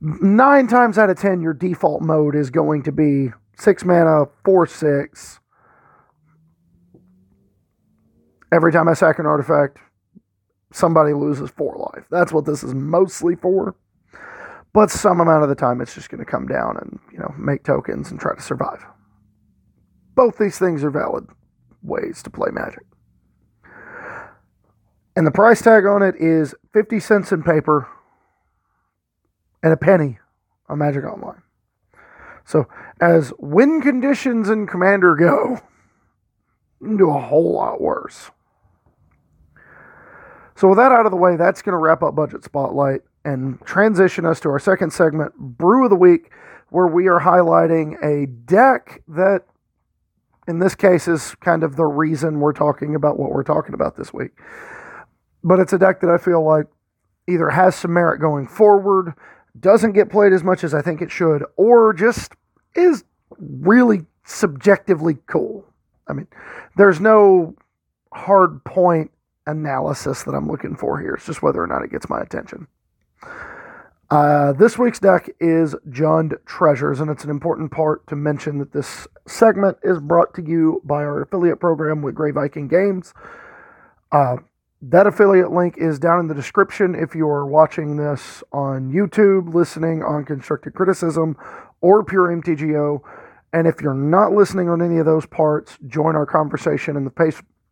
nine 0.00 0.68
times 0.68 0.98
out 0.98 1.10
of 1.10 1.18
ten, 1.18 1.40
your 1.40 1.54
default 1.54 2.02
mode 2.02 2.34
is 2.34 2.50
going 2.50 2.82
to 2.84 2.92
be 2.92 3.30
six 3.56 3.84
mana, 3.84 4.26
four 4.44 4.66
six. 4.66 5.40
Every 8.50 8.72
time 8.72 8.88
I 8.88 8.94
sack 8.94 9.18
an 9.18 9.26
artifact, 9.26 9.78
somebody 10.72 11.12
loses 11.12 11.50
four 11.50 11.90
life. 11.94 12.06
That's 12.10 12.32
what 12.32 12.46
this 12.46 12.62
is 12.62 12.74
mostly 12.74 13.36
for. 13.36 13.74
But 14.78 14.92
some 14.92 15.18
amount 15.18 15.42
of 15.42 15.48
the 15.48 15.56
time, 15.56 15.80
it's 15.80 15.92
just 15.92 16.08
going 16.08 16.24
to 16.24 16.30
come 16.30 16.46
down 16.46 16.76
and 16.76 17.00
you 17.10 17.18
know 17.18 17.34
make 17.36 17.64
tokens 17.64 18.12
and 18.12 18.20
try 18.20 18.36
to 18.36 18.40
survive. 18.40 18.86
Both 20.14 20.38
these 20.38 20.56
things 20.56 20.84
are 20.84 20.90
valid 20.90 21.26
ways 21.82 22.22
to 22.22 22.30
play 22.30 22.50
Magic. 22.52 22.86
And 25.16 25.26
the 25.26 25.32
price 25.32 25.60
tag 25.62 25.84
on 25.84 26.04
it 26.04 26.14
is 26.20 26.54
50 26.74 27.00
cents 27.00 27.32
in 27.32 27.42
paper 27.42 27.88
and 29.64 29.72
a 29.72 29.76
penny 29.76 30.20
on 30.68 30.78
Magic 30.78 31.04
Online. 31.04 31.42
So, 32.44 32.68
as 33.00 33.32
win 33.40 33.80
conditions 33.80 34.48
in 34.48 34.68
Commander 34.68 35.16
go, 35.16 35.60
do 36.80 37.10
a 37.10 37.20
whole 37.20 37.54
lot 37.54 37.80
worse. 37.80 38.30
So, 40.54 40.68
with 40.68 40.78
that 40.78 40.92
out 40.92 41.04
of 41.04 41.10
the 41.10 41.18
way, 41.18 41.34
that's 41.34 41.62
going 41.62 41.72
to 41.72 41.78
wrap 41.78 42.04
up 42.04 42.14
Budget 42.14 42.44
Spotlight 42.44 43.02
and 43.24 43.60
transition 43.64 44.24
us 44.24 44.40
to 44.40 44.48
our 44.48 44.58
second 44.58 44.92
segment, 44.92 45.34
Brew 45.36 45.84
of 45.84 45.90
the 45.90 45.96
Week, 45.96 46.30
where 46.70 46.86
we 46.86 47.08
are 47.08 47.20
highlighting 47.20 48.02
a 48.02 48.26
deck 48.26 49.02
that, 49.08 49.44
in 50.46 50.58
this 50.58 50.74
case, 50.74 51.08
is 51.08 51.34
kind 51.36 51.62
of 51.62 51.76
the 51.76 51.84
reason 51.84 52.40
we're 52.40 52.52
talking 52.52 52.94
about 52.94 53.18
what 53.18 53.30
we're 53.30 53.42
talking 53.42 53.74
about 53.74 53.96
this 53.96 54.12
week. 54.12 54.32
But 55.42 55.60
it's 55.60 55.72
a 55.72 55.78
deck 55.78 56.00
that 56.00 56.10
I 56.10 56.18
feel 56.18 56.44
like 56.44 56.66
either 57.26 57.50
has 57.50 57.74
some 57.76 57.92
merit 57.92 58.20
going 58.20 58.46
forward, 58.46 59.14
doesn't 59.58 59.92
get 59.92 60.10
played 60.10 60.32
as 60.32 60.44
much 60.44 60.64
as 60.64 60.74
I 60.74 60.82
think 60.82 61.02
it 61.02 61.10
should, 61.10 61.44
or 61.56 61.92
just 61.92 62.32
is 62.74 63.04
really 63.38 64.06
subjectively 64.24 65.18
cool. 65.26 65.64
I 66.06 66.12
mean, 66.12 66.26
there's 66.76 67.00
no 67.00 67.54
hard 68.12 68.64
point 68.64 69.10
analysis 69.46 70.22
that 70.24 70.32
I'm 70.32 70.48
looking 70.48 70.76
for 70.76 71.00
here. 71.00 71.14
It's 71.14 71.26
just 71.26 71.42
whether 71.42 71.62
or 71.62 71.66
not 71.66 71.82
it 71.82 71.90
gets 71.90 72.08
my 72.08 72.20
attention. 72.20 72.66
Uh, 74.10 74.52
this 74.54 74.78
week's 74.78 74.98
deck 74.98 75.28
is 75.38 75.74
Jund 75.90 76.34
Treasures, 76.46 77.00
and 77.00 77.10
it's 77.10 77.24
an 77.24 77.30
important 77.30 77.70
part 77.70 78.06
to 78.06 78.16
mention 78.16 78.58
that 78.58 78.72
this 78.72 79.06
segment 79.26 79.76
is 79.82 80.00
brought 80.00 80.32
to 80.34 80.42
you 80.42 80.80
by 80.84 81.04
our 81.04 81.20
affiliate 81.20 81.60
program 81.60 82.00
with 82.00 82.14
Grey 82.14 82.30
Viking 82.30 82.68
Games. 82.68 83.12
Uh, 84.10 84.36
that 84.80 85.06
affiliate 85.06 85.50
link 85.50 85.74
is 85.76 85.98
down 85.98 86.20
in 86.20 86.28
the 86.28 86.34
description 86.34 86.94
if 86.94 87.14
you 87.14 87.28
are 87.28 87.44
watching 87.44 87.96
this 87.96 88.42
on 88.52 88.92
YouTube, 88.92 89.52
listening 89.52 90.02
on 90.02 90.24
Constructive 90.24 90.72
Criticism, 90.72 91.36
or 91.80 92.02
Pure 92.02 92.28
MTGO. 92.28 93.00
And 93.52 93.66
if 93.66 93.80
you're 93.82 93.92
not 93.92 94.32
listening 94.32 94.70
on 94.70 94.80
any 94.80 94.98
of 94.98 95.04
those 95.04 95.26
parts, 95.26 95.78
join 95.86 96.16
our 96.16 96.26
conversation 96.26 96.96
in 96.96 97.04
the 97.04 97.10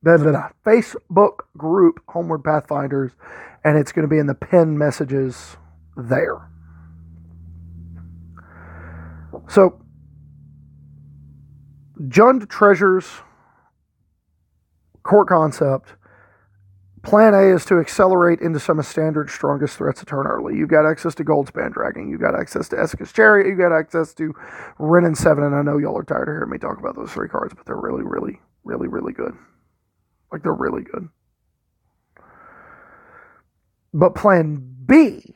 blah, 0.06 0.16
blah, 0.18 0.30
blah, 0.30 0.48
Facebook 0.64 1.40
group 1.56 2.00
Homeward 2.08 2.44
Pathfinders, 2.44 3.10
and 3.64 3.76
it's 3.76 3.90
going 3.90 4.04
to 4.04 4.08
be 4.08 4.18
in 4.18 4.28
the 4.28 4.36
pin 4.36 4.78
messages 4.78 5.56
there. 5.96 6.48
So, 9.48 9.80
Jund 12.02 12.48
Treasures 12.48 13.06
core 15.02 15.24
concept. 15.24 15.94
Plan 17.02 17.34
A 17.34 17.54
is 17.54 17.64
to 17.66 17.78
accelerate 17.78 18.40
into 18.40 18.60
some 18.60 18.78
of 18.78 18.86
standard 18.86 19.30
strongest 19.30 19.76
threats 19.76 20.04
turn 20.04 20.26
early. 20.26 20.56
You've 20.56 20.68
got 20.68 20.86
access 20.86 21.14
to 21.16 21.24
Goldspan 21.24 21.72
Dragon. 21.72 22.10
You've 22.10 22.20
got 22.20 22.38
access 22.38 22.68
to 22.70 22.76
Esika's 22.76 23.12
Chariot. 23.12 23.48
You've 23.48 23.58
got 23.58 23.72
access 23.72 24.14
to 24.14 24.34
Wrenn 24.78 25.04
and 25.04 25.16
Seven. 25.16 25.44
And 25.44 25.54
I 25.54 25.62
know 25.62 25.78
y'all 25.78 25.98
are 25.98 26.04
tired 26.04 26.28
of 26.28 26.34
hearing 26.34 26.50
me 26.50 26.58
talk 26.58 26.78
about 26.78 26.96
those 26.96 27.12
three 27.12 27.28
cards, 27.28 27.54
but 27.54 27.64
they're 27.64 27.76
really, 27.76 28.02
really, 28.02 28.40
really, 28.64 28.88
really 28.88 29.12
good. 29.12 29.36
Like, 30.32 30.42
they're 30.42 30.52
really 30.52 30.82
good. 30.82 31.08
But 33.92 34.14
plan 34.14 34.76
B 34.84 35.34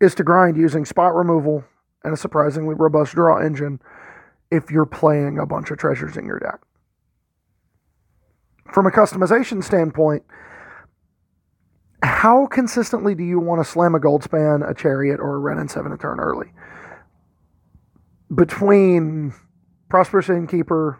is 0.00 0.14
to 0.16 0.24
grind 0.24 0.56
using 0.56 0.84
spot 0.84 1.14
removal 1.14 1.64
and 2.04 2.12
a 2.12 2.16
surprisingly 2.16 2.74
robust 2.74 3.14
draw 3.14 3.38
engine 3.38 3.80
if 4.50 4.70
you're 4.70 4.86
playing 4.86 5.38
a 5.38 5.46
bunch 5.46 5.70
of 5.70 5.78
treasures 5.78 6.16
in 6.16 6.26
your 6.26 6.38
deck. 6.38 6.60
From 8.72 8.86
a 8.86 8.90
customization 8.90 9.62
standpoint, 9.62 10.24
how 12.02 12.46
consistently 12.46 13.14
do 13.14 13.22
you 13.22 13.38
want 13.38 13.64
to 13.64 13.68
slam 13.68 13.94
a 13.94 14.00
gold 14.00 14.22
span, 14.22 14.62
a 14.62 14.74
Chariot, 14.74 15.20
or 15.20 15.36
a 15.36 15.38
Wrenn 15.38 15.58
and 15.58 15.70
7 15.70 15.92
a 15.92 15.96
turn 15.96 16.20
early? 16.20 16.52
Between 18.34 19.34
Prosperous 19.88 20.28
Innkeeper, 20.28 20.98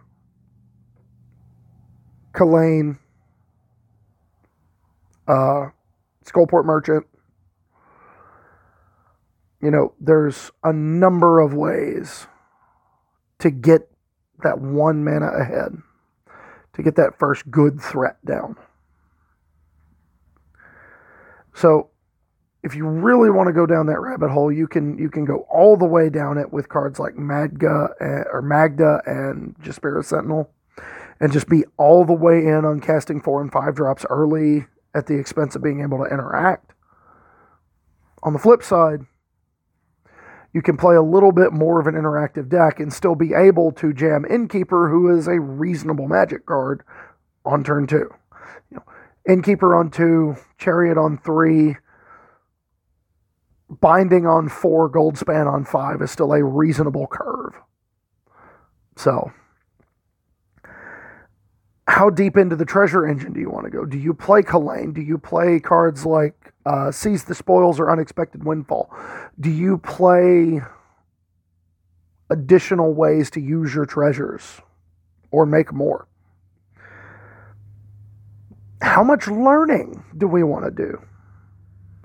Kalain, 2.33 2.99
uh, 5.29 5.69
Skullport 6.25 6.65
Merchant, 6.65 7.07
you 9.61 9.71
know, 9.71 9.95
there's 10.01 10.51
a 10.65 10.73
number 10.73 11.41
of 11.41 11.55
ways 11.55 12.27
to 13.39 13.51
get 13.51 13.89
that 14.43 14.61
one 14.61 15.05
mana 15.05 15.29
ahead, 15.29 15.77
to 16.75 16.83
get 16.83 16.97
that 16.97 17.19
first 17.19 17.51
good 17.51 17.81
threat 17.81 18.17
down. 18.25 18.57
So 21.55 21.91
if 22.63 22.75
you 22.75 22.87
really 22.87 23.31
want 23.31 23.49
to 23.49 23.53
go 23.53 23.67
down 23.67 23.87
that 23.87 24.01
rabbit 24.01 24.31
hole, 24.31 24.53
you 24.53 24.67
can 24.67 24.97
you 24.99 25.11
can 25.11 25.25
go 25.25 25.47
all 25.51 25.77
the 25.77 25.87
way 25.87 26.09
down 26.09 26.39
it 26.39 26.53
with 26.53 26.69
cards 26.69 26.99
like 26.99 27.17
Magda 27.17 27.89
uh, 28.01 28.25
or 28.33 28.43
Magda 28.43 29.01
and 29.07 29.57
Jaspera 29.61 30.05
Sentinel, 30.05 30.51
and 31.23 31.33
just 31.33 31.49
be 31.49 31.65
all 31.79 32.05
the 32.05 32.13
way 32.13 32.39
in 32.39 32.65
on 32.65 32.81
casting 32.81 33.21
four 33.21 33.41
and 33.41 33.53
five 33.53 33.77
drops 33.77 34.05
early 34.11 34.67
at 34.93 35.07
the 35.07 35.15
expense 35.19 35.55
of 35.55 35.63
being 35.63 35.81
able 35.81 35.99
to 35.99 36.13
interact. 36.13 36.73
On 38.25 38.33
the 38.33 38.41
flip 38.41 38.63
side, 38.63 39.07
you 40.53 40.61
can 40.61 40.77
play 40.77 40.97
a 40.97 41.03
little 41.03 41.31
bit 41.31 41.53
more 41.53 41.81
of 41.81 41.87
an 41.87 41.95
interactive 41.95 42.49
deck 42.49 42.81
and 42.81 42.93
still 42.93 43.15
be 43.15 43.33
able 43.35 43.71
to 43.73 43.93
jam 43.93 44.27
Innkeeper, 44.29 44.91
who 44.91 45.17
is 45.17 45.29
a 45.29 45.41
reasonable 45.41 46.09
magic 46.09 46.45
card, 46.45 46.83
on 47.45 47.65
turn 47.65 47.87
two. 47.87 48.11
You 48.71 48.79
know, 48.79 48.85
Innkeeper 49.27 49.75
on 49.77 49.91
two, 49.91 50.37
Chariot 50.59 50.99
on 50.99 51.19
three, 51.19 51.77
Binding 53.81 54.27
on 54.27 54.51
four, 54.51 54.91
Goldspan 54.91 55.51
on 55.51 55.65
five 55.65 56.03
is 56.03 56.11
still 56.11 56.35
a 56.35 56.45
reasonable 56.45 57.07
curve. 57.07 57.55
So, 58.97 59.33
how 61.93 62.09
deep 62.09 62.39
into 62.39 62.57
the 62.57 62.65
treasure 62.65 63.07
engine 63.07 63.35
do 63.35 63.41
you 63.41 63.51
want 63.51 63.67
to 63.67 63.71
go? 63.71 63.85
Do 63.85 63.99
you 63.99 64.15
play 64.15 64.41
Kalain? 64.41 64.95
Do 64.95 65.03
you 65.03 65.19
play 65.19 65.61
cards 65.61 66.07
like 66.07 66.55
uh, 66.65 66.91
Seize 66.91 67.25
the 67.25 67.35
Spoils 67.35 67.79
or 67.79 67.91
Unexpected 67.91 68.45
Windfall? 68.45 68.91
Do 69.39 69.51
you 69.51 69.77
play 69.77 70.63
additional 72.31 72.95
ways 72.95 73.31
to 73.33 73.41
use 73.41 73.75
your 73.75 73.85
treasures 73.85 74.63
or 75.31 75.45
make 75.45 75.71
more? 75.71 76.09
How 78.81 79.05
much 79.05 79.29
learning 79.29 80.03
do 80.17 80.27
we 80.27 80.43
want 80.43 80.65
to 80.65 80.71
do? 80.71 80.99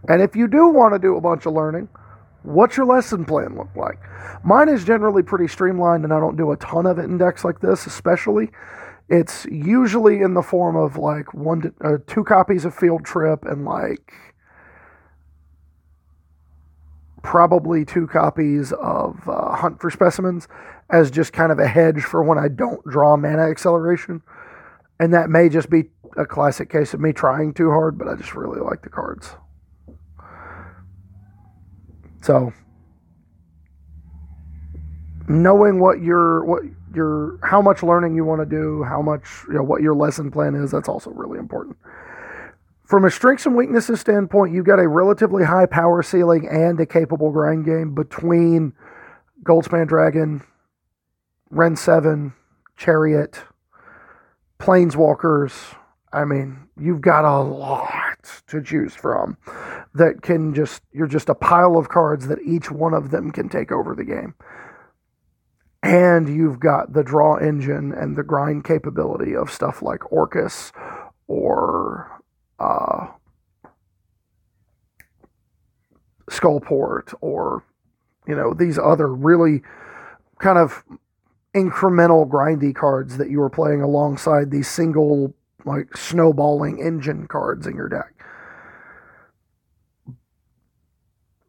And 0.10 0.22
if 0.22 0.36
you 0.36 0.50
do 0.50 0.68
want 0.68 0.96
to 0.96 1.00
do 1.00 1.16
a 1.16 1.22
bunch 1.22 1.46
of 1.46 1.54
learning, 1.54 1.88
what's 2.44 2.76
your 2.76 2.88
lesson 2.88 3.24
plan 3.24 3.56
look 3.56 3.74
like? 3.74 4.00
Mine 4.44 4.68
is 4.68 4.84
generally 4.84 5.24
pretty 5.24 5.48
streamlined, 5.48 6.04
and 6.04 6.14
I 6.14 6.20
don't 6.20 6.36
do 6.36 6.52
a 6.52 6.58
ton 6.58 6.86
of 6.86 7.00
it 7.00 7.06
in 7.06 7.18
decks 7.18 7.46
like 7.46 7.62
this, 7.62 7.86
especially. 7.86 8.50
It's 9.10 9.46
usually 9.46 10.22
in 10.22 10.34
the 10.34 10.42
form 10.42 10.76
of 10.76 10.98
like 10.98 11.34
one 11.34 11.62
to 11.62 11.74
uh, 11.82 11.98
two 12.08 12.24
copies 12.24 12.66
of 12.66 12.76
Field 12.76 13.06
Trip 13.06 13.46
and 13.46 13.64
like 13.64 14.14
probably 17.24 17.86
two 17.86 18.08
copies 18.08 18.74
of 18.74 19.28
uh, 19.28 19.56
Hunt 19.56 19.80
for 19.82 19.90
Specimens 19.90 20.48
as 20.90 21.12
just 21.12 21.34
kind 21.34 21.52
of 21.52 21.60
a 21.60 21.68
hedge 21.68 22.02
for 22.02 22.24
when 22.24 22.38
I 22.38 22.48
don't 22.48 22.84
draw 22.86 23.16
mana 23.18 23.50
acceleration. 23.50 24.22
And 25.00 25.14
that 25.14 25.30
may 25.30 25.48
just 25.50 25.70
be 25.70 25.86
a 26.18 26.26
classic 26.26 26.70
case 26.70 26.94
of 26.94 27.00
me 27.00 27.14
trying 27.14 27.54
too 27.54 27.70
hard, 27.70 27.98
but 27.98 28.08
I 28.08 28.16
just 28.16 28.34
really 28.34 28.60
like 28.60 28.82
the 28.82 28.90
cards. 28.90 29.36
So 32.22 32.52
knowing 35.28 35.80
what 35.80 36.02
your 36.02 36.44
what 36.46 36.64
your 36.94 37.40
how 37.44 37.62
much 37.62 37.84
learning 37.84 38.16
you 38.16 38.26
want 38.26 38.42
to 38.42 38.46
do, 38.46 38.84
how 38.84 39.02
much 39.02 39.28
you 39.48 39.56
know 39.56 39.64
what 39.64 39.82
your 39.82 39.96
lesson 39.96 40.32
plan 40.32 40.56
is, 40.56 40.72
that's 40.72 40.90
also 40.90 41.12
really 41.12 41.40
important. 41.40 41.78
From 42.86 43.04
a 43.04 43.12
strengths 43.12 43.46
and 43.46 43.56
weaknesses 43.56 44.00
standpoint, 44.00 44.54
you've 44.54 44.66
got 44.66 44.80
a 44.80 44.88
relatively 44.88 45.44
high 45.44 45.66
power 45.66 46.02
ceiling 46.02 46.48
and 46.48 46.80
a 46.80 46.86
capable 46.86 47.32
grind 47.32 47.66
game 47.66 47.94
between 47.94 48.72
Goldspan 49.44 49.88
Dragon, 49.88 50.42
Wrenn 51.50 51.76
7, 51.76 52.34
Chariot, 52.78 53.42
Planeswalkers. 54.60 55.76
I 56.14 56.24
mean, 56.24 56.70
you've 56.80 57.02
got 57.02 57.26
a 57.26 57.42
lot 57.42 58.44
to 58.48 58.62
choose 58.62 58.96
from 58.96 59.38
that 59.94 60.22
can 60.22 60.54
just, 60.54 60.82
you're 60.94 61.08
just 61.08 61.28
a 61.28 61.36
pile 61.36 61.78
of 61.78 61.90
cards 61.90 62.28
that 62.28 62.40
each 62.42 62.72
one 62.72 62.94
of 62.94 63.12
them 63.12 63.32
can 63.32 63.50
take 63.50 63.72
over 63.72 63.96
the 63.96 64.06
game. 64.06 64.34
And 65.84 66.28
you've 66.28 66.60
got 66.60 66.94
the 66.94 67.04
draw 67.04 67.36
engine 67.38 67.94
and 67.94 68.16
the 68.16 68.24
grind 68.24 68.64
capability 68.64 69.36
of 69.36 69.52
stuff 69.52 69.82
like 69.82 70.12
Orcus 70.12 70.72
or 71.28 72.22
uh, 72.60 73.08
Skullport 76.30 77.14
or, 77.22 77.64
you 78.28 78.36
know, 78.36 78.54
these 78.54 78.78
other 78.78 79.14
really 79.14 79.62
kind 80.40 80.58
of 80.58 80.84
incremental 81.54 82.28
grindy 82.28 82.76
cards 82.76 83.18
that 83.18 83.30
you 83.30 83.42
are 83.42 83.50
playing 83.50 83.82
alongside 83.82 84.52
these 84.52 84.68
single 84.68 85.34
like 85.66 85.96
snowballing 85.98 86.80
engine 86.80 87.28
cards 87.28 87.68
in 87.68 87.76
your 87.76 87.90
deck. 87.90 88.14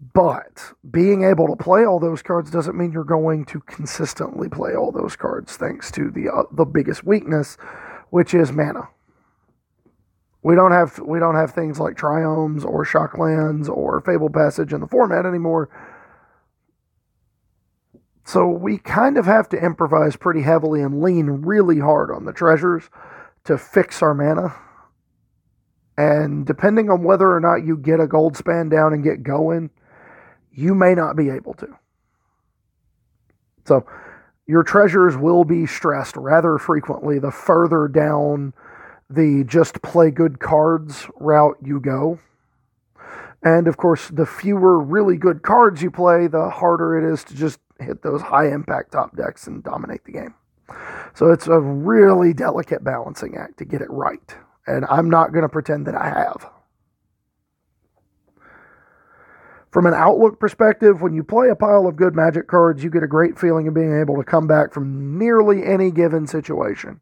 But 0.01 0.75
being 0.89 1.25
able 1.25 1.49
to 1.49 1.57
play 1.57 1.85
all 1.85 1.99
those 1.99 2.23
cards 2.23 2.51
doesn't 2.51 2.77
mean 2.77 2.93
you're 2.93 3.03
going 3.03 3.45
to 3.47 3.61
consistently 3.61 4.49
play 4.49 4.75
all 4.75 4.93
those 4.93 5.17
cards 5.17 5.57
thanks 5.57 5.91
to 5.93 6.11
the 6.11 6.29
uh, 6.29 6.45
the 6.53 6.65
biggest 6.65 7.05
weakness 7.05 7.57
which 8.11 8.35
is 8.35 8.53
mana. 8.53 8.89
We 10.43 10.55
don't 10.55 10.73
have 10.73 10.99
we 11.01 11.19
don't 11.19 11.35
have 11.35 11.53
things 11.53 11.81
like 11.81 11.97
triomes 11.97 12.65
or 12.65 12.85
shocklands 12.85 13.69
or 13.69 14.01
fable 14.01 14.31
passage 14.31 14.73
in 14.73 14.81
the 14.81 14.87
format 14.87 15.27
anymore. 15.27 15.69
So 18.25 18.47
we 18.47 18.79
kind 18.79 19.17
of 19.17 19.25
have 19.25 19.49
to 19.51 19.57
improvise 19.57 20.15
pretty 20.15 20.43
heavily 20.43 20.83
and 20.83 21.03
lean 21.03 21.27
really 21.27 21.81
hard 21.81 22.11
on 22.11 22.25
the 22.25 22.33
treasures 22.33 22.91
to 23.45 23.57
fix 23.57 24.03
our 24.03 24.15
mana. 24.15 24.55
And 25.97 26.47
depending 26.47 26.91
on 26.91 27.03
whether 27.03 27.35
or 27.35 27.41
not 27.41 27.67
you 27.67 27.77
get 27.77 28.01
a 28.01 28.07
gold 28.07 28.37
span 28.37 28.69
down 28.69 28.93
and 28.93 29.03
get 29.03 29.23
going, 29.23 29.71
you 30.59 30.75
may 30.75 30.95
not 30.95 31.17
be 31.17 31.31
able 31.31 31.55
to. 31.55 31.69
So 33.65 33.87
your 34.47 34.63
treasures 34.63 35.17
will 35.17 35.45
be 35.45 35.67
stressed 35.67 36.17
rather 36.17 36.59
frequently 36.59 37.19
the 37.19 37.31
further 37.31 37.87
down 37.87 38.55
the 39.09 39.45
just 39.47 39.81
play 39.83 40.11
good 40.11 40.41
cards 40.41 41.07
route 41.21 41.57
you 41.63 41.81
go. 41.81 42.19
And 43.43 43.69
of 43.69 43.77
course, 43.77 44.09
the 44.09 44.27
fewer 44.27 44.81
really 44.81 45.17
good 45.17 45.43
cards 45.43 45.81
you 45.81 45.91
play, 45.93 46.27
the 46.27 46.51
harder 46.51 46.99
it 46.99 47.13
is 47.13 47.23
to 47.25 47.35
just 47.35 47.61
hit 47.79 48.03
those 48.03 48.21
high 48.21 48.49
impact 48.49 48.93
top 48.93 49.17
decks 49.17 49.47
and 49.47 49.63
dominate 49.63 50.05
the 50.05 50.13
game. 50.13 50.35
So 51.15 51.31
it's 51.31 51.47
a 51.47 51.61
really 51.61 52.35
delicate 52.35 52.83
balancing 52.83 53.37
act 53.37 53.59
to 53.59 53.65
get 53.65 53.81
it 53.81 53.91
right. 53.91 54.35
And 54.67 54.85
I'm 54.91 55.09
not 55.09 55.33
going 55.33 55.43
to 55.43 55.49
pretend 55.49 55.87
that 55.87 55.95
I 55.95 56.09
have. 56.09 56.51
From 59.71 59.87
an 59.87 59.95
outlook 59.95 60.41
perspective, 60.41 61.03
when 61.03 61.13
you 61.13 61.23
play 61.23 61.49
a 61.51 61.55
pile 61.55 61.87
of 61.87 61.97
good 61.97 62.15
magic 62.15 62.49
cards, 62.49 62.83
you 62.83 62.91
get 62.91 63.03
a 63.03 63.09
great 63.09 63.39
feeling 63.39 63.69
of 63.69 63.75
being 63.75 63.99
able 64.01 64.17
to 64.17 64.25
come 64.25 64.47
back 64.47 64.73
from 64.73 65.19
nearly 65.19 65.65
any 65.65 65.91
given 65.91 66.27
situation. 66.27 67.01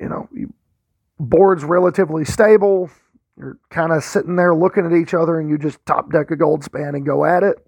You 0.00 0.08
know, 0.08 0.28
you 0.32 0.54
board's 1.18 1.64
relatively 1.64 2.24
stable. 2.24 2.90
You're 3.36 3.58
kind 3.70 3.92
of 3.92 4.04
sitting 4.04 4.36
there 4.36 4.54
looking 4.54 4.86
at 4.86 4.92
each 4.92 5.14
other 5.14 5.38
and 5.38 5.48
you 5.48 5.58
just 5.58 5.84
top 5.84 6.10
deck 6.10 6.30
a 6.30 6.36
gold 6.36 6.64
span 6.64 6.94
and 6.94 7.04
go 7.04 7.24
at 7.24 7.42
it. 7.42 7.64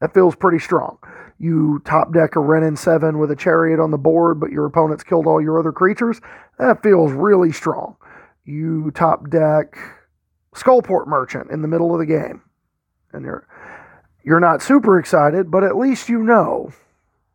That 0.00 0.12
feels 0.12 0.34
pretty 0.34 0.58
strong. 0.58 0.98
You 1.38 1.80
top 1.84 2.12
deck 2.12 2.36
a 2.36 2.40
Wrenn 2.40 2.62
and 2.62 2.78
7 2.78 3.18
with 3.18 3.30
a 3.30 3.36
chariot 3.36 3.80
on 3.80 3.90
the 3.90 3.98
board, 3.98 4.38
but 4.40 4.50
your 4.50 4.66
opponent's 4.66 5.04
killed 5.04 5.26
all 5.26 5.40
your 5.40 5.58
other 5.58 5.72
creatures. 5.72 6.20
That 6.58 6.82
feels 6.82 7.12
really 7.12 7.52
strong. 7.52 7.96
You 8.44 8.90
top 8.90 9.30
deck 9.30 9.76
Skullport 10.54 11.06
Merchant 11.06 11.50
in 11.50 11.62
the 11.62 11.68
middle 11.68 11.92
of 11.92 11.98
the 11.98 12.06
game. 12.06 12.42
And 13.14 13.24
you're 13.24 13.46
you're 14.24 14.40
not 14.40 14.62
super 14.62 14.98
excited, 14.98 15.50
but 15.50 15.64
at 15.64 15.76
least 15.76 16.08
you 16.08 16.22
know, 16.22 16.72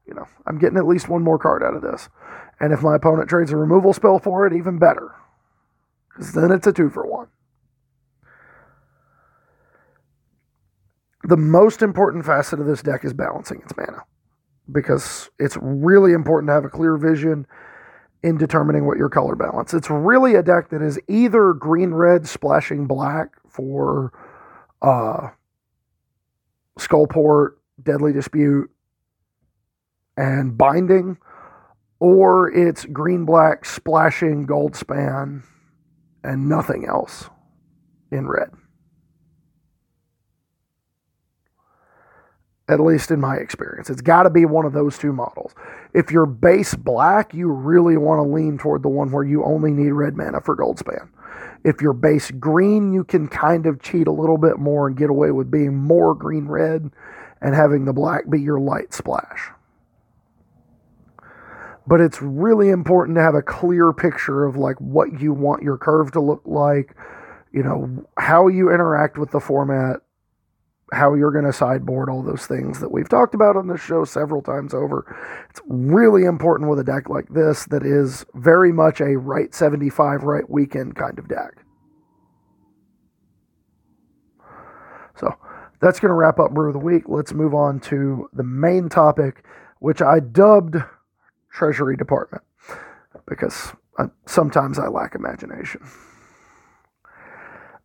you 0.07 0.13
know, 0.13 0.27
I'm 0.45 0.57
getting 0.57 0.77
at 0.77 0.87
least 0.87 1.07
one 1.07 1.23
more 1.23 1.37
card 1.37 1.63
out 1.63 1.75
of 1.75 1.81
this. 1.81 2.09
And 2.59 2.73
if 2.73 2.81
my 2.81 2.95
opponent 2.95 3.29
trades 3.29 3.51
a 3.51 3.57
removal 3.57 3.93
spell 3.93 4.19
for 4.19 4.45
it, 4.45 4.53
even 4.53 4.79
better. 4.79 5.11
Because 6.09 6.33
then 6.33 6.51
it's 6.51 6.67
a 6.67 6.73
two 6.73 6.89
for 6.89 7.05
one. 7.05 7.27
The 11.23 11.37
most 11.37 11.81
important 11.81 12.25
facet 12.25 12.59
of 12.59 12.65
this 12.65 12.81
deck 12.81 13.05
is 13.05 13.13
balancing 13.13 13.61
its 13.61 13.73
mana. 13.77 14.03
Because 14.71 15.29
it's 15.39 15.57
really 15.61 16.11
important 16.13 16.49
to 16.49 16.53
have 16.53 16.65
a 16.65 16.69
clear 16.69 16.97
vision 16.97 17.45
in 18.23 18.37
determining 18.37 18.85
what 18.85 18.97
your 18.97 19.09
color 19.09 19.35
balance. 19.35 19.73
It's 19.73 19.89
really 19.89 20.35
a 20.35 20.43
deck 20.43 20.69
that 20.69 20.81
is 20.81 20.99
either 21.07 21.53
green 21.53 21.93
red 21.93 22.27
splashing 22.27 22.85
black 22.85 23.29
for 23.47 24.11
uh, 24.81 25.29
Skullport, 26.77 27.51
Deadly 27.81 28.13
Dispute, 28.13 28.69
and 30.17 30.57
Binding, 30.57 31.17
or 31.99 32.51
it's 32.51 32.85
green 32.85 33.25
black 33.25 33.65
splashing 33.65 34.45
gold 34.45 34.75
span 34.75 35.43
and 36.23 36.49
nothing 36.49 36.85
else 36.85 37.29
in 38.11 38.27
red. 38.27 38.49
at 42.69 42.79
least 42.79 43.09
in 43.09 43.19
my 43.19 43.35
experience. 43.35 43.89
It's 43.89 44.01
got 44.01 44.23
to 44.23 44.29
be 44.29 44.45
one 44.45 44.65
of 44.65 44.73
those 44.73 44.97
two 44.97 45.11
models. 45.11 45.53
If 45.93 46.11
you're 46.11 46.27
base 46.27 46.75
black, 46.75 47.33
you 47.33 47.51
really 47.51 47.97
want 47.97 48.19
to 48.19 48.31
lean 48.31 48.59
toward 48.59 48.83
the 48.83 48.89
one 48.89 49.11
where 49.11 49.23
you 49.23 49.43
only 49.43 49.71
need 49.71 49.89
red 49.89 50.15
mana 50.15 50.39
for 50.39 50.55
Goldspan. 50.55 51.09
If 51.63 51.81
you're 51.81 51.93
base 51.93 52.31
green, 52.31 52.93
you 52.93 53.03
can 53.03 53.27
kind 53.27 53.65
of 53.65 53.81
cheat 53.81 54.07
a 54.07 54.11
little 54.11 54.37
bit 54.37 54.57
more 54.59 54.87
and 54.87 54.97
get 54.97 55.09
away 55.09 55.31
with 55.31 55.51
being 55.51 55.75
more 55.75 56.15
green 56.15 56.47
red 56.47 56.91
and 57.41 57.55
having 57.55 57.85
the 57.85 57.93
black 57.93 58.29
be 58.29 58.39
your 58.39 58.59
light 58.59 58.93
splash. 58.93 59.49
But 61.87 62.01
it's 62.01 62.21
really 62.21 62.69
important 62.69 63.17
to 63.17 63.21
have 63.21 63.35
a 63.35 63.41
clear 63.41 63.91
picture 63.93 64.45
of 64.45 64.55
like 64.55 64.77
what 64.77 65.19
you 65.19 65.33
want 65.33 65.63
your 65.63 65.77
curve 65.77 66.11
to 66.11 66.21
look 66.21 66.43
like, 66.45 66.95
you 67.51 67.63
know, 67.63 68.05
how 68.17 68.47
you 68.47 68.71
interact 68.71 69.17
with 69.17 69.31
the 69.31 69.39
format, 69.39 70.01
how 70.91 71.13
you're 71.13 71.31
going 71.31 71.45
to 71.45 71.53
sideboard 71.53 72.09
all 72.09 72.23
those 72.23 72.47
things 72.47 72.79
that 72.79 72.91
we've 72.91 73.09
talked 73.09 73.35
about 73.35 73.55
on 73.55 73.67
this 73.67 73.81
show 73.81 74.05
several 74.05 74.41
times 74.41 74.73
over. 74.73 75.15
It's 75.49 75.61
really 75.67 76.25
important 76.25 76.69
with 76.69 76.79
a 76.79 76.83
deck 76.83 77.09
like 77.09 77.29
this 77.29 77.65
that 77.65 77.85
is 77.85 78.25
very 78.33 78.71
much 78.71 79.01
a 79.01 79.17
right 79.17 79.53
75 79.53 80.23
right 80.23 80.49
weekend 80.49 80.95
kind 80.95 81.19
of 81.19 81.27
deck. 81.27 81.63
So 85.15 85.35
that's 85.81 85.99
going 85.99 86.09
to 86.09 86.15
wrap 86.15 86.39
up 86.39 86.53
Brew 86.53 86.67
of 86.67 86.73
the 86.73 86.79
Week. 86.79 87.03
Let's 87.07 87.33
move 87.33 87.53
on 87.53 87.79
to 87.81 88.29
the 88.33 88.43
main 88.43 88.89
topic, 88.89 89.43
which 89.79 90.01
I 90.01 90.19
dubbed 90.19 90.77
Treasury 91.51 91.97
Department 91.97 92.43
because 93.27 93.73
I, 93.97 94.05
sometimes 94.25 94.79
I 94.79 94.87
lack 94.87 95.15
imagination. 95.15 95.81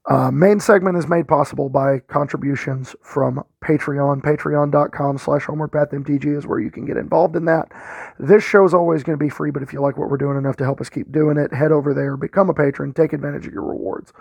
Uh, 0.07 0.31
main 0.31 0.61
segment 0.61 0.99
is 0.99 1.09
made 1.09 1.27
possible 1.27 1.71
by 1.71 1.99
contributions 1.99 2.95
from 3.03 3.43
Patreon. 3.65 4.21
Patreon.com 4.23 5.17
slash 5.17 5.45
HomewardPathMTG 5.45 6.37
is 6.37 6.47
where 6.47 6.61
you 6.61 6.71
can 6.71 6.85
get 6.85 6.99
involved 6.99 7.37
in 7.37 7.47
that. 7.47 7.73
This 8.19 8.45
show 8.45 8.65
is 8.67 8.75
always 8.75 9.03
going 9.03 9.19
to 9.19 9.25
be 9.25 9.31
free, 9.31 9.51
but 9.51 9.63
if 9.63 9.73
you 9.73 9.81
like 9.81 9.97
what 9.97 10.11
we're 10.11 10.19
doing 10.19 10.37
enough 10.37 10.57
to 10.57 10.65
help 10.65 10.83
us 10.83 10.91
keep 10.91 11.11
doing 11.11 11.39
it, 11.39 11.55
head 11.55 11.73
over 11.73 11.95
there, 11.95 12.19
become 12.19 12.51
a 12.51 12.55
patron, 12.55 12.93
take 12.93 13.15
advantage 13.15 13.47
of 13.47 13.55
your 13.55 13.65
rewards. 13.65 14.13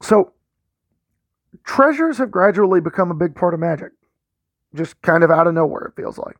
So, 0.00 0.32
treasures 1.62 2.16
have 2.18 2.30
gradually 2.30 2.80
become 2.80 3.10
a 3.10 3.14
big 3.14 3.34
part 3.34 3.52
of 3.52 3.60
Magic. 3.60 3.92
Just 4.74 5.00
kind 5.02 5.22
of 5.22 5.30
out 5.30 5.46
of 5.46 5.52
nowhere, 5.52 5.84
it 5.84 5.96
feels 6.00 6.16
like. 6.16 6.36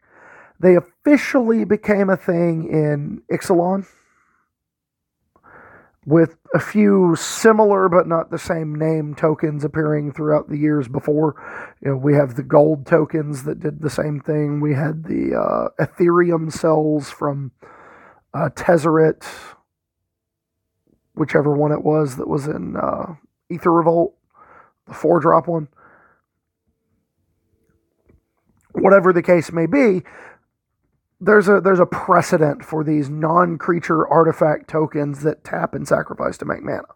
They 0.61 0.77
officially 0.77 1.65
became 1.65 2.09
a 2.09 2.17
thing 2.17 2.69
in 2.71 3.23
Ixalan 3.31 3.87
with 6.09 6.39
a 6.55 6.59
few 6.59 7.15
similar 7.17 7.87
but 7.91 8.09
not 8.09 8.31
the 8.31 8.39
same 8.39 8.75
name 8.75 9.15
tokens 9.15 9.63
appearing 9.63 10.11
throughout 10.11 10.49
the 10.49 10.57
years 10.57 10.89
before. 10.89 11.37
You 11.83 11.91
know, 11.91 11.97
we 11.99 12.15
have 12.15 12.35
the 12.35 12.43
gold 12.43 12.87
tokens 12.87 13.45
that 13.45 13.61
did 13.61 13.83
the 13.83 13.91
same 13.91 14.19
thing. 14.19 14.61
We 14.61 14.73
had 14.73 15.05
the 15.05 15.35
uh, 15.35 15.85
Etherium 15.85 16.51
cells 16.51 17.11
from 17.11 17.53
uh, 18.33 18.49
Tezzeret, 18.55 19.23
whichever 21.15 21.55
one 21.55 21.73
it 21.73 21.85
was 21.85 22.17
that 22.17 22.27
was 22.27 22.47
in 22.47 22.77
uh, 22.77 23.15
Aether 23.53 23.71
Revolt, 23.73 24.15
the 24.87 24.95
four 24.95 25.21
drop 25.21 25.47
one. 25.47 25.69
Whatever 28.73 29.13
the 29.13 29.23
case 29.23 29.53
may 29.53 29.67
be, 29.67 30.05
there's 31.21 31.49
a 31.49 31.61
there's 31.61 31.81
a 31.81 31.87
precedent 31.87 32.65
for 32.65 32.85
these 32.85 33.09
non-creature 33.09 34.07
artifact 34.07 34.69
tokens 34.69 35.23
that 35.23 35.45
tap 35.45 35.75
and 35.75 35.87
sacrifice 35.87 36.39
to 36.39 36.45
make 36.45 36.63
mana. 36.63 36.87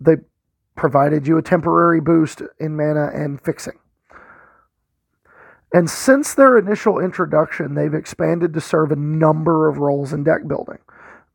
They 0.00 0.16
provided 0.76 1.26
you 1.26 1.38
a 1.38 1.42
temporary 1.42 2.00
boost 2.00 2.42
in 2.58 2.76
mana 2.76 3.10
and 3.12 3.40
fixing. 3.40 3.78
And 5.74 5.88
since 5.88 6.34
their 6.34 6.58
initial 6.58 6.98
introduction, 6.98 7.74
they've 7.74 7.94
expanded 7.94 8.52
to 8.54 8.60
serve 8.60 8.92
a 8.92 8.96
number 8.96 9.68
of 9.68 9.78
roles 9.78 10.12
in 10.12 10.22
deck 10.22 10.46
building. 10.46 10.78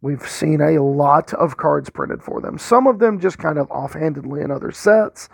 We've 0.01 0.27
seen 0.27 0.61
a 0.61 0.79
lot 0.81 1.33
of 1.33 1.57
cards 1.57 1.89
printed 1.89 2.21
for 2.21 2.39
them. 2.39 2.59
Some 2.59 2.85
of 2.85 2.99
them 2.99 3.19
just 3.19 3.39
kind 3.39 3.57
of 3.57 3.69
offhandedly 3.71 4.41
in 4.41 4.51
other 4.51 4.71
sets, 4.71 5.27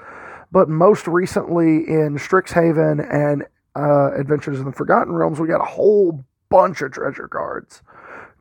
but 0.51 0.69
most 0.69 1.05
recently 1.05 1.79
in 1.79 2.17
Strixhaven 2.17 3.05
and 3.13 3.45
uh, 3.75 4.11
Adventures 4.13 4.59
in 4.59 4.65
the 4.65 4.71
Forgotten 4.71 5.13
Realms, 5.13 5.39
we 5.39 5.47
got 5.47 5.61
a 5.61 5.65
whole 5.65 6.23
bunch 6.49 6.81
of 6.81 6.91
treasure 6.91 7.27
cards, 7.27 7.81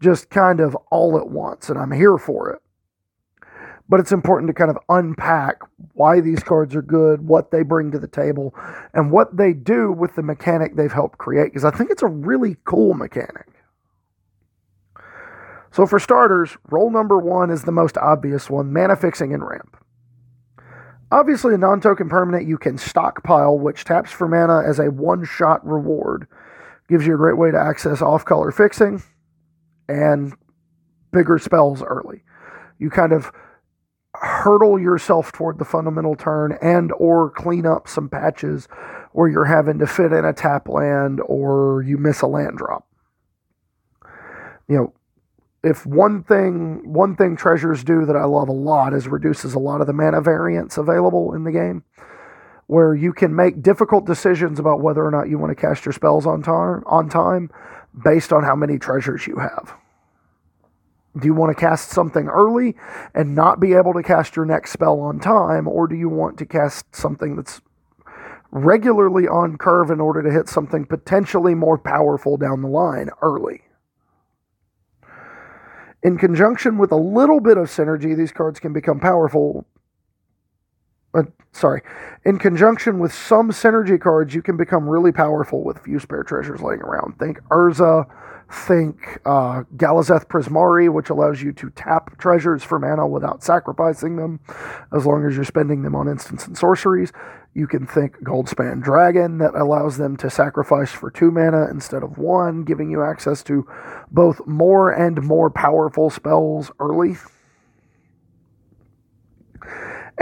just 0.01 0.31
kind 0.31 0.61
of 0.61 0.77
all 0.91 1.17
at 1.19 1.29
once, 1.29 1.69
and 1.69 1.79
I'm 1.79 1.93
here 1.93 2.19
for 2.19 2.51
it. 2.51 2.61
But 3.89 4.01
it's 4.01 4.13
important 4.13 4.49
to 4.49 4.55
kind 4.55 4.71
of 4.71 4.79
unpack 4.89 5.61
why 5.95 6.21
these 6.21 6.43
cards 6.43 6.75
are 6.75 6.83
good, 6.83 7.27
what 7.27 7.51
they 7.51 7.63
bring 7.63 7.91
to 7.91 7.99
the 7.99 8.09
table, 8.09 8.55
and 8.95 9.11
what 9.11 9.37
they 9.37 9.53
do 9.53 9.93
with 9.93 10.15
the 10.15 10.23
mechanic 10.23 10.77
they've 10.77 10.93
helped 10.93 11.19
create, 11.19 11.47
because 11.47 11.65
I 11.65 11.71
think 11.71 11.91
it's 11.91 12.03
a 12.03 12.07
really 12.07 12.57
cool 12.65 12.95
mechanic. 12.95 13.47
So, 15.73 15.87
for 15.87 15.99
starters, 15.99 16.57
role 16.71 16.91
number 16.91 17.19
one 17.19 17.51
is 17.51 17.65
the 17.65 17.73
most 17.73 17.97
obvious 17.97 18.51
one 18.51 18.73
mana 18.73 18.95
fixing 18.95 19.33
and 19.33 19.47
ramp. 19.47 19.82
Obviously, 21.13 21.53
a 21.53 21.59
non 21.59 21.79
token 21.83 22.09
permanent 22.09 22.49
you 22.49 22.57
can 22.57 22.79
stockpile, 22.79 23.59
which 23.59 23.85
taps 23.85 24.11
for 24.11 24.27
mana 24.27 24.63
as 24.67 24.79
a 24.79 24.91
one 24.91 25.25
shot 25.25 25.65
reward. 25.65 26.27
Gives 26.89 27.07
you 27.07 27.15
a 27.15 27.19
great 27.19 27.37
way 27.37 27.51
to 27.51 27.59
access 27.59 28.01
off 28.01 28.25
color 28.25 28.51
fixing 28.51 29.03
and 29.89 30.33
bigger 31.13 31.39
spells 31.39 31.83
early. 31.83 32.23
You 32.79 32.89
kind 32.89 33.13
of 33.13 33.31
hurdle 34.15 34.79
yourself 34.79 35.33
toward 35.33 35.59
the 35.59 35.65
fundamental 35.67 36.17
turn 36.17 36.57
and 36.63 36.93
or 36.93 37.31
clean 37.31 37.67
up 37.67 37.89
some 37.89 38.09
patches 38.09 38.67
where 39.13 39.29
you're 39.29 39.45
having 39.45 39.79
to 39.79 39.87
fit 39.87 40.13
in 40.13 40.25
a 40.25 40.33
tap 40.33 40.69
land 40.69 41.21
or 41.27 41.83
you 41.83 41.99
miss 41.99 42.23
a 42.23 42.27
land 42.27 42.57
drop. 42.57 42.87
You 44.67 44.77
know, 44.77 44.95
if 45.63 45.87
one 45.87 46.25
thing 46.25 46.93
one 46.93 47.15
thing 47.15 47.37
treasures 47.37 47.85
do 47.85 48.05
that 48.07 48.17
I 48.17 48.25
love 48.25 48.49
a 48.49 48.53
lot 48.53 48.93
is 48.93 49.07
reduces 49.07 49.55
a 49.55 49.59
lot 49.59 49.81
of 49.81 49.87
the 49.87 49.93
mana 49.93 50.21
variance 50.21 50.77
available 50.77 51.35
in 51.35 51.45
the 51.45 51.53
game, 51.53 51.85
where 52.67 52.95
you 52.95 53.13
can 53.13 53.35
make 53.35 53.63
difficult 53.63 54.05
decisions 54.05 54.59
about 54.59 54.81
whether 54.81 55.05
or 55.05 55.11
not 55.11 55.29
you 55.29 55.39
want 55.39 55.51
to 55.51 55.61
cast 55.61 55.85
your 55.85 55.93
spells 55.93 56.27
on 56.27 56.43
time 56.43 56.83
on 56.87 57.09
time 57.09 57.51
based 58.05 58.33
on 58.33 58.43
how 58.43 58.57
many 58.57 58.79
treasures 58.79 59.27
you 59.27 59.37
have. 59.37 59.75
Do 61.19 61.27
you 61.27 61.35
want 61.35 61.55
to 61.57 61.61
cast 61.61 61.91
something 61.91 62.27
early 62.27 62.75
and 63.15 63.35
not 63.35 63.61
be 63.61 63.75
able 63.75 63.93
to 63.93 64.03
cast 64.03 64.35
your 64.35 64.47
next 64.47 64.73
spell 64.73 64.99
on 65.01 65.21
time, 65.21 65.69
or 65.69 65.87
do 65.87 65.95
you 65.95 66.09
want 66.09 66.39
to 66.39 66.47
cast 66.47 66.97
something 66.97 67.37
that's 67.37 67.61
regularly 68.51 69.29
on 69.29 69.59
curve 69.59 69.91
in 69.91 70.01
order 70.01 70.23
to 70.23 70.31
hit 70.31 70.49
something 70.49 70.87
potentially 70.87 71.55
more 71.55 71.79
powerful 71.79 72.37
down 72.37 72.63
the 72.63 72.69
line 72.69 73.11
early? 73.21 73.63
In 76.03 76.19
conjunction 76.19 76.79
with 76.79 76.91
a 76.91 76.97
little 76.97 77.39
bit 77.39 77.57
of 77.57 77.69
synergy, 77.69 78.17
these 78.17 78.33
cards 78.33 78.59
can 78.59 78.73
become 78.73 78.99
powerful. 78.99 79.65
Sorry. 81.53 81.83
In 82.25 82.39
conjunction 82.39 82.99
with 82.99 83.13
some 83.13 83.51
synergy 83.51 84.01
cards, 84.01 84.35
you 84.35 84.43
can 84.43 84.57
become 84.57 84.89
really 84.89 85.13
powerful 85.13 85.63
with 85.63 85.77
a 85.77 85.81
few 85.81 85.99
spare 86.01 86.23
treasures 86.23 86.63
laying 86.63 86.81
around. 86.81 87.19
Think 87.19 87.43
Urza, 87.51 88.07
think 88.51 89.19
uh, 89.27 89.63
Galazeth 89.77 90.27
Prismari, 90.29 90.93
which 90.93 91.11
allows 91.11 91.43
you 91.43 91.53
to 91.53 91.71
tap 91.71 92.19
treasures 92.19 92.63
for 92.63 92.79
mana 92.79 93.07
without 93.07 93.45
sacrificing 93.45 94.17
them, 94.17 94.41
as 94.93 95.05
long 95.05 95.27
as 95.27 95.37
you're 95.37 95.45
spending 95.45 95.83
them 95.83 95.95
on 95.95 96.09
instants 96.09 96.47
and 96.47 96.57
sorceries. 96.57 97.13
You 97.55 97.67
can 97.67 97.87
think 97.87 98.17
Goldspan 98.25 98.83
Dragon 98.83 99.37
that 99.39 99.55
allows 99.55 99.99
them 99.99 100.17
to 100.17 100.31
sacrifice 100.31 100.91
for 100.91 101.11
two 101.11 101.31
mana 101.31 101.69
instead 101.71 102.03
of 102.03 102.17
one, 102.17 102.65
giving 102.65 102.91
you 102.91 103.03
access 103.03 103.43
to 103.45 103.67
both 104.11 104.41
more 104.47 104.91
and 104.91 105.23
more 105.23 105.51
powerful 105.51 106.09
spells 106.09 106.73
early. 106.81 107.17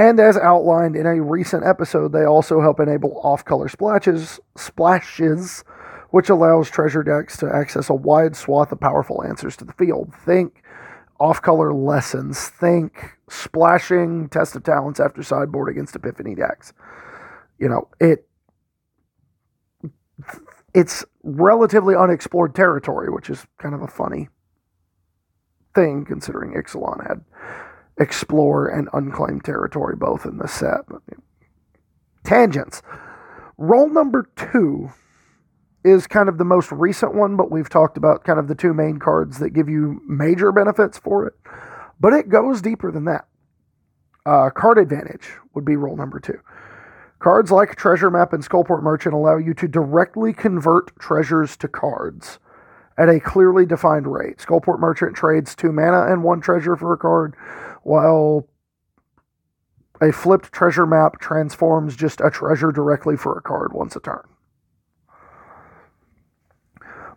And 0.00 0.18
as 0.18 0.36
outlined 0.36 0.96
in 0.96 1.06
a 1.06 1.20
recent 1.20 1.64
episode, 1.64 2.12
they 2.12 2.24
also 2.24 2.60
help 2.60 2.80
enable 2.80 3.20
off-color 3.22 3.68
splashes, 3.68 4.40
splashes, 4.56 5.62
which 6.10 6.30
allows 6.30 6.70
treasure 6.70 7.02
decks 7.02 7.36
to 7.38 7.54
access 7.54 7.90
a 7.90 7.94
wide 7.94 8.34
swath 8.34 8.72
of 8.72 8.80
powerful 8.80 9.22
answers 9.22 9.56
to 9.58 9.64
the 9.64 9.72
field. 9.74 10.14
Think 10.24 10.62
off-color 11.18 11.74
lessons. 11.74 12.48
Think 12.48 13.18
splashing 13.28 14.28
test 14.28 14.56
of 14.56 14.64
talents 14.64 15.00
after 15.00 15.22
sideboard 15.22 15.68
against 15.68 15.94
Epiphany 15.94 16.34
decks 16.34 16.72
you 17.60 17.68
know, 17.68 17.88
it 18.00 18.26
it's 20.74 21.04
relatively 21.22 21.94
unexplored 21.94 22.54
territory, 22.54 23.10
which 23.10 23.30
is 23.30 23.46
kind 23.58 23.74
of 23.74 23.82
a 23.82 23.86
funny 23.86 24.28
thing 25.74 26.04
considering 26.04 26.52
Ixalan 26.52 27.06
had 27.06 27.24
explore 28.00 28.66
and 28.66 28.88
unclaimed 28.92 29.44
territory 29.44 29.94
both 29.94 30.24
in 30.24 30.38
the 30.38 30.48
set. 30.48 30.80
Tangents. 32.24 32.82
Role 33.58 33.88
number 33.88 34.26
two 34.36 34.90
is 35.84 36.06
kind 36.06 36.28
of 36.28 36.38
the 36.38 36.44
most 36.44 36.72
recent 36.72 37.14
one, 37.14 37.36
but 37.36 37.50
we've 37.50 37.68
talked 37.68 37.96
about 37.96 38.24
kind 38.24 38.38
of 38.38 38.48
the 38.48 38.54
two 38.54 38.74
main 38.74 38.98
cards 38.98 39.38
that 39.38 39.50
give 39.50 39.68
you 39.68 40.00
major 40.08 40.50
benefits 40.50 40.98
for 40.98 41.26
it. 41.26 41.34
But 42.00 42.12
it 42.14 42.28
goes 42.28 42.62
deeper 42.62 42.90
than 42.90 43.04
that. 43.04 43.26
Uh, 44.26 44.50
card 44.50 44.78
advantage 44.78 45.28
would 45.54 45.64
be 45.64 45.76
role 45.76 45.96
number 45.96 46.20
two. 46.20 46.40
Cards 47.18 47.50
like 47.50 47.76
Treasure 47.76 48.10
Map 48.10 48.32
and 48.32 48.42
Skullport 48.42 48.82
Merchant 48.82 49.14
allow 49.14 49.36
you 49.36 49.52
to 49.54 49.68
directly 49.68 50.32
convert 50.32 50.98
treasures 50.98 51.56
to 51.58 51.68
cards 51.68 52.38
at 52.96 53.08
a 53.08 53.20
clearly 53.20 53.66
defined 53.66 54.06
rate. 54.06 54.38
Skullport 54.38 54.78
Merchant 54.78 55.14
trades 55.14 55.54
two 55.54 55.72
mana 55.72 56.10
and 56.10 56.22
one 56.22 56.40
treasure 56.40 56.76
for 56.76 56.92
a 56.92 56.98
card, 56.98 57.34
while 57.82 58.46
a 60.00 60.12
flipped 60.12 60.52
treasure 60.52 60.86
map 60.86 61.20
transforms 61.20 61.96
just 61.96 62.20
a 62.20 62.30
treasure 62.30 62.72
directly 62.72 63.16
for 63.16 63.36
a 63.36 63.42
card 63.42 63.72
once 63.72 63.96
a 63.96 64.00
turn. 64.00 64.26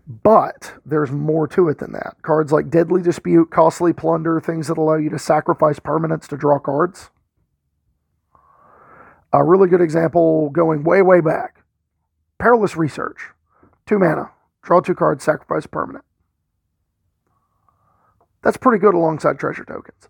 But 0.05 0.73
there's 0.85 1.11
more 1.11 1.47
to 1.49 1.69
it 1.69 1.77
than 1.77 1.93
that. 1.93 2.17
Cards 2.21 2.51
like 2.51 2.69
Deadly 2.69 3.01
Dispute, 3.01 3.51
Costly 3.51 3.93
Plunder, 3.93 4.41
things 4.41 4.67
that 4.67 4.77
allow 4.77 4.95
you 4.95 5.09
to 5.09 5.19
sacrifice 5.19 5.79
permanents 5.79 6.27
to 6.27 6.37
draw 6.37 6.59
cards. 6.59 7.09
A 9.31 9.43
really 9.43 9.69
good 9.69 9.81
example 9.81 10.49
going 10.49 10.83
way, 10.83 11.01
way 11.01 11.21
back 11.21 11.63
Perilous 12.37 12.75
Research. 12.75 13.29
Two 13.85 13.97
mana, 13.97 14.31
draw 14.61 14.81
two 14.81 14.93
cards, 14.93 15.23
sacrifice 15.23 15.65
permanent. 15.65 16.03
That's 18.43 18.57
pretty 18.57 18.79
good 18.79 18.93
alongside 18.93 19.39
treasure 19.39 19.63
tokens. 19.63 20.09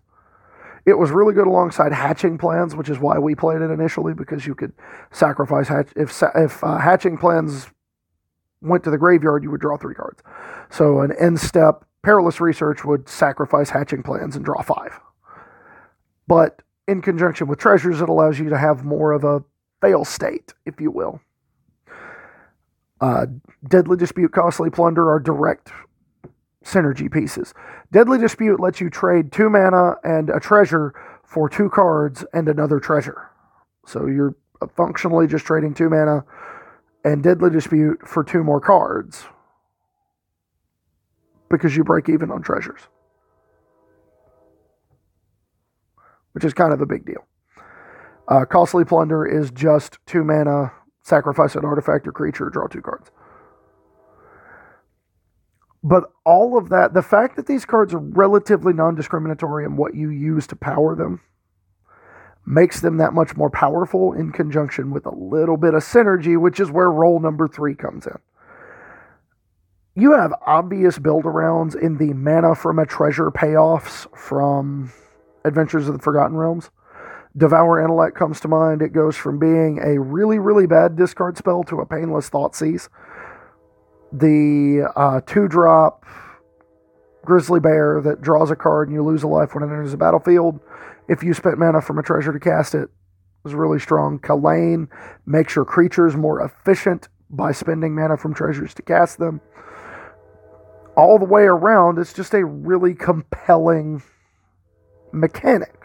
It 0.86 0.98
was 0.98 1.10
really 1.10 1.32
good 1.32 1.46
alongside 1.46 1.92
hatching 1.92 2.36
plans, 2.36 2.76
which 2.76 2.90
is 2.90 2.98
why 2.98 3.18
we 3.18 3.34
played 3.34 3.62
it 3.62 3.70
initially 3.70 4.12
because 4.12 4.46
you 4.46 4.54
could 4.54 4.72
sacrifice 5.10 5.68
hatch 5.68 5.88
if 5.96 6.22
if 6.34 6.62
uh, 6.62 6.78
hatching 6.78 7.16
plans 7.16 7.68
went 8.60 8.84
to 8.84 8.90
the 8.90 8.98
graveyard, 8.98 9.42
you 9.42 9.50
would 9.50 9.60
draw 9.60 9.76
three 9.76 9.94
cards. 9.94 10.22
So 10.70 11.00
an 11.00 11.12
end 11.18 11.40
step 11.40 11.84
perilous 12.02 12.40
research 12.40 12.84
would 12.84 13.08
sacrifice 13.08 13.70
hatching 13.70 14.02
plans 14.02 14.36
and 14.36 14.44
draw 14.44 14.62
five. 14.62 15.00
But 16.26 16.62
in 16.86 17.02
conjunction 17.02 17.46
with 17.46 17.58
treasures, 17.58 18.00
it 18.00 18.08
allows 18.08 18.38
you 18.38 18.50
to 18.50 18.58
have 18.58 18.84
more 18.84 19.12
of 19.12 19.24
a 19.24 19.42
fail 19.80 20.04
state, 20.04 20.52
if 20.66 20.80
you 20.80 20.90
will. 20.90 21.20
Uh, 23.00 23.26
Deadly 23.68 23.96
Dispute, 23.96 24.32
Costly 24.32 24.70
Plunder 24.70 25.10
are 25.10 25.20
direct 25.20 25.70
synergy 26.64 27.12
pieces. 27.12 27.54
Deadly 27.92 28.18
Dispute 28.18 28.58
lets 28.58 28.80
you 28.80 28.90
trade 28.90 29.30
two 29.30 29.50
mana 29.50 29.96
and 30.02 30.30
a 30.30 30.40
treasure 30.40 30.94
for 31.24 31.48
two 31.48 31.68
cards 31.68 32.24
and 32.32 32.48
another 32.48 32.80
treasure. 32.80 33.30
So 33.86 34.06
you're 34.06 34.34
functionally 34.76 35.26
just 35.26 35.44
trading 35.44 35.74
two 35.74 35.90
mana 35.90 36.24
and 37.04 37.22
Deadly 37.22 37.50
Dispute 37.50 38.06
for 38.06 38.24
two 38.24 38.42
more 38.42 38.60
cards 38.60 39.26
because 41.50 41.76
you 41.76 41.84
break 41.84 42.08
even 42.08 42.30
on 42.30 42.42
treasures, 42.42 42.80
which 46.32 46.44
is 46.44 46.54
kind 46.54 46.72
of 46.72 46.80
a 46.80 46.86
big 46.86 47.04
deal. 47.04 47.26
Uh, 48.26 48.46
Costly 48.46 48.84
Plunder 48.84 49.26
is 49.26 49.50
just 49.50 49.98
two 50.06 50.24
mana, 50.24 50.72
sacrifice 51.02 51.54
an 51.54 51.64
artifact 51.64 52.08
or 52.08 52.12
creature, 52.12 52.48
draw 52.48 52.66
two 52.66 52.80
cards. 52.80 53.10
But 55.84 56.04
all 56.24 56.56
of 56.56 56.70
that, 56.70 56.94
the 56.94 57.02
fact 57.02 57.36
that 57.36 57.46
these 57.46 57.66
cards 57.66 57.92
are 57.92 57.98
relatively 57.98 58.72
non 58.72 58.94
discriminatory 58.94 59.66
in 59.66 59.76
what 59.76 59.94
you 59.94 60.08
use 60.08 60.46
to 60.48 60.56
power 60.56 60.96
them, 60.96 61.20
makes 62.46 62.80
them 62.80 62.96
that 62.96 63.12
much 63.12 63.36
more 63.36 63.50
powerful 63.50 64.14
in 64.14 64.32
conjunction 64.32 64.90
with 64.90 65.04
a 65.04 65.14
little 65.14 65.58
bit 65.58 65.74
of 65.74 65.82
synergy, 65.82 66.40
which 66.40 66.58
is 66.58 66.70
where 66.70 66.90
role 66.90 67.20
number 67.20 67.46
three 67.46 67.74
comes 67.74 68.06
in. 68.06 68.18
You 69.94 70.12
have 70.12 70.32
obvious 70.46 70.98
build 70.98 71.24
arounds 71.24 71.80
in 71.80 71.98
the 71.98 72.14
mana 72.14 72.54
from 72.54 72.78
a 72.78 72.86
treasure 72.86 73.30
payoffs 73.30 74.06
from 74.16 74.90
Adventures 75.44 75.86
of 75.86 75.92
the 75.98 76.02
Forgotten 76.02 76.36
Realms. 76.36 76.70
Devour 77.36 77.80
Intellect 77.80 78.16
comes 78.16 78.40
to 78.40 78.48
mind. 78.48 78.80
It 78.80 78.92
goes 78.92 79.16
from 79.16 79.38
being 79.38 79.80
a 79.84 80.00
really, 80.00 80.38
really 80.38 80.66
bad 80.66 80.96
discard 80.96 81.36
spell 81.36 81.62
to 81.64 81.80
a 81.80 81.86
painless 81.86 82.30
Thoughtseize. 82.30 82.88
The 84.12 84.90
uh, 84.94 85.20
two 85.26 85.48
drop 85.48 86.04
Grizzly 87.24 87.60
Bear 87.60 88.00
that 88.02 88.20
draws 88.20 88.50
a 88.50 88.56
card 88.56 88.88
and 88.88 88.94
you 88.94 89.02
lose 89.02 89.22
a 89.22 89.28
life 89.28 89.54
when 89.54 89.64
it 89.64 89.66
enters 89.66 89.90
the 89.90 89.96
battlefield 89.96 90.60
if 91.08 91.22
you 91.22 91.34
spent 91.34 91.58
mana 91.58 91.80
from 91.80 91.98
a 91.98 92.02
treasure 92.02 92.32
to 92.32 92.40
cast 92.40 92.74
it, 92.74 92.88
was 93.42 93.54
really 93.54 93.78
strong. 93.78 94.18
Kalain 94.18 94.88
makes 95.26 95.54
your 95.54 95.64
creatures 95.64 96.16
more 96.16 96.40
efficient 96.40 97.08
by 97.28 97.52
spending 97.52 97.94
mana 97.94 98.16
from 98.16 98.34
treasures 98.34 98.74
to 98.74 98.82
cast 98.82 99.18
them. 99.18 99.40
All 100.96 101.18
the 101.18 101.24
way 101.24 101.42
around, 101.42 101.98
it's 101.98 102.12
just 102.12 102.32
a 102.34 102.44
really 102.44 102.94
compelling 102.94 104.02
mechanic. 105.12 105.83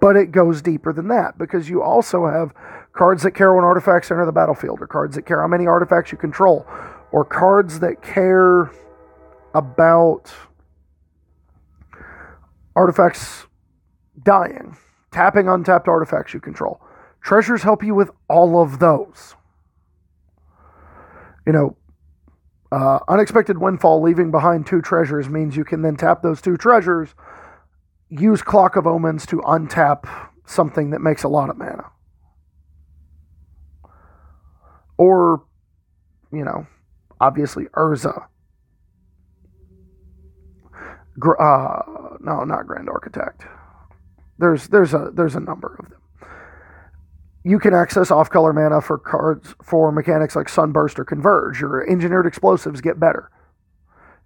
But 0.00 0.16
it 0.16 0.32
goes 0.32 0.62
deeper 0.62 0.92
than 0.92 1.08
that 1.08 1.36
because 1.36 1.68
you 1.68 1.82
also 1.82 2.26
have 2.26 2.54
cards 2.92 3.22
that 3.22 3.32
care 3.32 3.54
when 3.54 3.64
artifacts 3.64 4.10
enter 4.10 4.24
the 4.26 4.32
battlefield, 4.32 4.80
or 4.80 4.86
cards 4.86 5.14
that 5.16 5.26
care 5.26 5.40
how 5.40 5.48
many 5.48 5.66
artifacts 5.66 6.10
you 6.10 6.18
control, 6.18 6.66
or 7.12 7.24
cards 7.24 7.80
that 7.80 8.02
care 8.02 8.70
about 9.54 10.32
artifacts 12.74 13.46
dying, 14.22 14.76
tapping 15.10 15.48
untapped 15.48 15.88
artifacts 15.88 16.34
you 16.34 16.40
control. 16.40 16.80
Treasures 17.22 17.62
help 17.62 17.82
you 17.84 17.94
with 17.94 18.10
all 18.28 18.62
of 18.62 18.78
those. 18.78 19.34
You 21.46 21.52
know, 21.52 21.76
uh, 22.72 23.00
unexpected 23.08 23.58
windfall 23.58 24.00
leaving 24.00 24.30
behind 24.30 24.66
two 24.66 24.80
treasures 24.80 25.28
means 25.28 25.56
you 25.56 25.64
can 25.64 25.82
then 25.82 25.96
tap 25.96 26.22
those 26.22 26.40
two 26.40 26.56
treasures, 26.56 27.14
use 28.10 28.42
Clock 28.42 28.76
of 28.76 28.86
Omens 28.86 29.24
to 29.26 29.36
untap 29.38 30.30
something 30.44 30.90
that 30.90 31.00
makes 31.00 31.22
a 31.22 31.28
lot 31.28 31.48
of 31.48 31.56
mana. 31.56 31.84
Or, 34.98 35.44
you 36.32 36.44
know, 36.44 36.66
obviously 37.20 37.64
Urza. 37.76 38.26
Uh, 41.38 41.82
no, 42.20 42.44
not 42.44 42.66
Grand 42.66 42.88
Architect. 42.88 43.44
There's 44.38 44.68
there's 44.68 44.94
a 44.94 45.10
there's 45.12 45.34
a 45.34 45.40
number 45.40 45.76
of 45.78 45.90
them. 45.90 46.00
You 47.44 47.58
can 47.58 47.74
access 47.74 48.10
off 48.10 48.30
color 48.30 48.52
mana 48.52 48.80
for 48.80 48.98
cards 48.98 49.54
for 49.62 49.92
mechanics 49.92 50.34
like 50.34 50.48
Sunburst 50.48 50.98
or 50.98 51.04
Converge. 51.04 51.60
Your 51.60 51.88
engineered 51.88 52.26
explosives 52.26 52.80
get 52.80 52.98
better. 52.98 53.30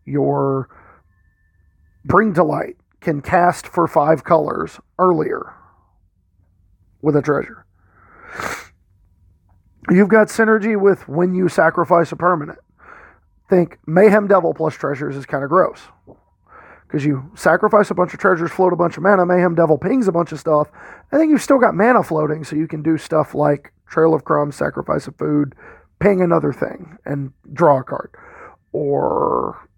Your 0.05 0.69
Bring 2.05 2.35
to 2.35 2.45
Light 2.45 2.77
can 3.05 3.21
cast 3.21 3.67
for 3.67 3.87
five 3.87 4.25
colors 4.25 4.81
earlier 4.99 5.55
with 7.03 7.15
a 7.15 7.23
treasure. 7.23 7.67
You've 9.91 10.09
got 10.09 10.29
synergy 10.29 10.81
with 10.81 11.07
when 11.07 11.35
you 11.35 11.49
sacrifice 11.49 12.11
a 12.11 12.17
permanent. 12.17 12.59
Think 13.51 13.79
Mayhem 13.87 14.27
Devil 14.27 14.55
plus 14.55 14.75
treasures 14.75 15.15
is 15.15 15.27
kind 15.27 15.45
of 15.45 15.51
gross 15.51 15.81
because 16.87 17.05
you 17.05 17.31
sacrifice 17.35 17.91
a 17.91 17.95
bunch 17.95 18.15
of 18.15 18.21
treasures, 18.21 18.51
float 18.51 18.73
a 18.73 18.77
bunch 18.77 18.97
of 18.97 19.03
mana, 19.03 19.27
Mayhem 19.27 19.55
Devil 19.55 19.77
pings 19.77 20.09
a 20.09 20.13
bunch 20.13 20.33
of 20.33 20.41
stuff. 20.41 20.69
I 21.13 21.19
think 21.19 21.31
you've 21.31 21.43
still 21.43 21.59
got 21.59 21.75
mana 21.75 22.03
floating, 22.03 22.45
so 22.45 22.57
you 22.57 22.69
can 22.69 22.83
do 22.83 22.97
stuff 22.97 23.35
like 23.35 23.73
Trail 23.89 24.15
of 24.15 24.25
Crumbs, 24.25 24.57
Sacrifice 24.57 25.07
of 25.07 25.17
Food, 25.17 25.55
ping 25.99 26.23
another 26.23 26.53
thing, 26.53 26.97
and 27.05 27.33
draw 27.53 27.81
a 27.81 27.85
card. 27.85 28.11
Or, 28.73 29.69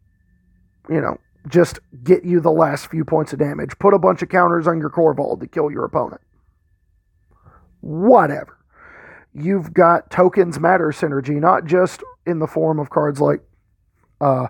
you 0.89 1.01
know, 1.01 1.19
just 1.49 1.79
get 2.03 2.25
you 2.25 2.41
the 2.41 2.51
last 2.51 2.91
few 2.91 3.05
points 3.05 3.33
of 3.33 3.39
damage. 3.39 3.79
Put 3.79 3.95
a 3.95 3.99
bunch 3.99 4.23
of 4.23 4.29
counters 4.29 4.67
on 4.67 4.79
your 4.79 4.91
Korvold 4.91 5.41
to 5.41 5.47
kill 5.47 5.71
your 5.71 5.85
opponent. 5.85 6.21
Whatever. 7.81 8.59
You've 9.33 9.73
got 9.73 10.11
tokens 10.11 10.59
matter 10.59 10.89
synergy, 10.89 11.41
not 11.41 11.67
just 11.67 12.03
in 12.27 12.39
the 12.39 12.47
form 12.47 12.79
of 12.79 12.91
cards 12.91 13.21
like 13.21 13.43
uh, 14.21 14.47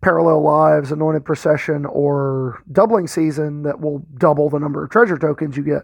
Parallel 0.00 0.42
Lives, 0.42 0.92
Anointed 0.92 1.24
Procession, 1.24 1.86
or 1.86 2.62
Doubling 2.70 3.06
Season 3.06 3.62
that 3.62 3.80
will 3.80 4.04
double 4.16 4.50
the 4.50 4.58
number 4.58 4.84
of 4.84 4.90
treasure 4.90 5.16
tokens 5.16 5.56
you 5.56 5.62
get, 5.62 5.82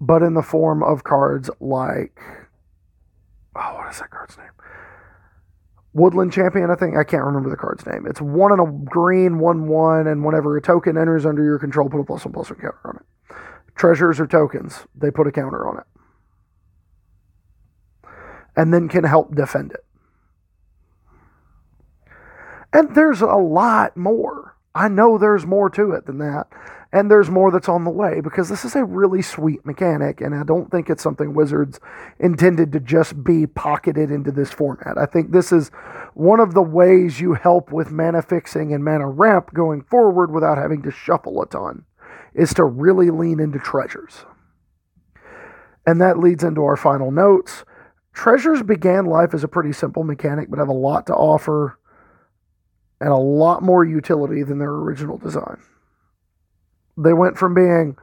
but 0.00 0.22
in 0.22 0.34
the 0.34 0.42
form 0.42 0.82
of 0.82 1.04
cards 1.04 1.50
like. 1.60 2.20
Oh, 3.56 3.74
what 3.74 3.90
is 3.90 3.98
that 3.98 4.10
card's 4.10 4.36
name? 4.38 4.49
Woodland 5.92 6.32
Champion, 6.32 6.70
I 6.70 6.76
think. 6.76 6.96
I 6.96 7.04
can't 7.04 7.24
remember 7.24 7.50
the 7.50 7.56
card's 7.56 7.84
name. 7.84 8.06
It's 8.06 8.20
one 8.20 8.52
in 8.52 8.60
a 8.60 8.70
green, 8.70 9.38
one 9.38 9.66
one, 9.66 10.06
and 10.06 10.24
whenever 10.24 10.56
a 10.56 10.62
token 10.62 10.96
enters 10.96 11.26
under 11.26 11.42
your 11.42 11.58
control, 11.58 11.88
put 11.88 12.00
a 12.00 12.04
plus 12.04 12.24
one 12.24 12.32
plus 12.32 12.50
one 12.50 12.60
counter 12.60 12.80
on 12.84 12.96
it. 12.96 13.36
Treasures 13.74 14.20
or 14.20 14.26
tokens, 14.26 14.86
they 14.94 15.10
put 15.10 15.26
a 15.26 15.32
counter 15.32 15.66
on 15.66 15.78
it. 15.78 15.84
And 18.56 18.72
then 18.72 18.88
can 18.88 19.04
help 19.04 19.34
defend 19.34 19.72
it. 19.72 19.84
And 22.72 22.94
there's 22.94 23.20
a 23.20 23.26
lot 23.26 23.96
more. 23.96 24.56
I 24.74 24.88
know 24.88 25.18
there's 25.18 25.46
more 25.46 25.70
to 25.70 25.92
it 25.92 26.06
than 26.06 26.18
that. 26.18 26.46
And 26.92 27.08
there's 27.08 27.30
more 27.30 27.52
that's 27.52 27.68
on 27.68 27.84
the 27.84 27.90
way 27.90 28.20
because 28.20 28.48
this 28.48 28.64
is 28.64 28.74
a 28.74 28.84
really 28.84 29.22
sweet 29.22 29.64
mechanic. 29.64 30.20
And 30.20 30.34
I 30.34 30.42
don't 30.42 30.70
think 30.70 30.90
it's 30.90 31.02
something 31.02 31.34
Wizards 31.34 31.78
intended 32.18 32.72
to 32.72 32.80
just 32.80 33.22
be 33.22 33.46
pocketed 33.46 34.10
into 34.10 34.32
this 34.32 34.50
format. 34.50 34.98
I 34.98 35.06
think 35.06 35.30
this 35.30 35.52
is 35.52 35.68
one 36.14 36.40
of 36.40 36.52
the 36.52 36.62
ways 36.62 37.20
you 37.20 37.34
help 37.34 37.70
with 37.70 37.92
mana 37.92 38.22
fixing 38.22 38.74
and 38.74 38.84
mana 38.84 39.08
ramp 39.08 39.54
going 39.54 39.82
forward 39.82 40.32
without 40.32 40.58
having 40.58 40.82
to 40.82 40.90
shuffle 40.90 41.40
a 41.40 41.46
ton, 41.46 41.84
is 42.34 42.52
to 42.54 42.64
really 42.64 43.10
lean 43.10 43.38
into 43.38 43.60
treasures. 43.60 44.24
And 45.86 46.00
that 46.00 46.18
leads 46.18 46.42
into 46.42 46.64
our 46.64 46.76
final 46.76 47.12
notes. 47.12 47.64
Treasures 48.12 48.62
began 48.64 49.06
life 49.06 49.32
as 49.32 49.44
a 49.44 49.48
pretty 49.48 49.72
simple 49.72 50.02
mechanic, 50.02 50.50
but 50.50 50.58
have 50.58 50.68
a 50.68 50.72
lot 50.72 51.06
to 51.06 51.14
offer 51.14 51.78
and 53.00 53.10
a 53.10 53.16
lot 53.16 53.62
more 53.62 53.84
utility 53.84 54.42
than 54.42 54.58
their 54.58 54.72
original 54.72 55.16
design. 55.16 55.58
They 57.02 57.12
went 57.12 57.38
from 57.38 57.54
being, 57.54 57.96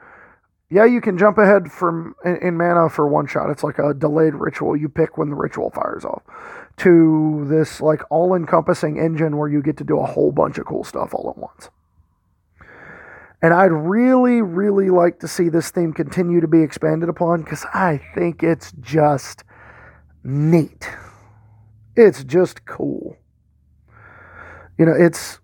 yeah, 0.69 0.85
you 0.85 1.01
can 1.01 1.17
jump 1.17 1.37
ahead 1.37 1.71
from 1.71 2.15
in, 2.25 2.37
in 2.37 2.57
mana 2.57 2.89
for 2.89 3.07
one 3.07 3.27
shot. 3.27 3.49
It's 3.49 3.63
like 3.63 3.79
a 3.79 3.93
delayed 3.93 4.33
ritual. 4.33 4.75
You 4.75 4.89
pick 4.89 5.17
when 5.17 5.29
the 5.29 5.35
ritual 5.35 5.69
fires 5.69 6.03
off. 6.03 6.23
To 6.77 7.45
this 7.47 7.81
like 7.81 8.01
all-encompassing 8.09 8.99
engine 8.99 9.37
where 9.37 9.49
you 9.49 9.61
get 9.61 9.77
to 9.77 9.83
do 9.83 9.99
a 9.99 10.05
whole 10.05 10.31
bunch 10.31 10.57
of 10.57 10.65
cool 10.65 10.83
stuff 10.83 11.13
all 11.13 11.29
at 11.29 11.37
once. 11.37 11.69
And 13.41 13.53
I'd 13.53 13.71
really, 13.71 14.41
really 14.41 14.89
like 14.89 15.19
to 15.19 15.27
see 15.27 15.49
this 15.49 15.69
theme 15.69 15.93
continue 15.93 16.41
to 16.41 16.47
be 16.47 16.61
expanded 16.61 17.07
upon 17.07 17.43
because 17.43 17.65
I 17.73 18.01
think 18.15 18.41
it's 18.41 18.71
just 18.81 19.43
neat. 20.23 20.89
It's 21.95 22.23
just 22.23 22.65
cool. 22.65 23.17
You 24.77 24.85
know, 24.85 24.93
it's 24.97 25.39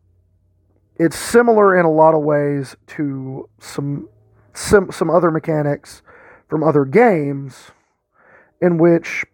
it's 1.03 1.17
similar 1.17 1.77
in 1.77 1.85
a 1.85 1.91
lot 1.91 2.15
of 2.15 2.21
ways 2.21 2.77
to 2.87 3.49
some 3.59 4.07
some 4.53 4.89
some 4.91 5.09
other 5.09 5.31
mechanics 5.31 6.01
from 6.47 6.63
other 6.63 6.85
games 6.85 7.71
in 8.61 8.77
which 8.77 9.25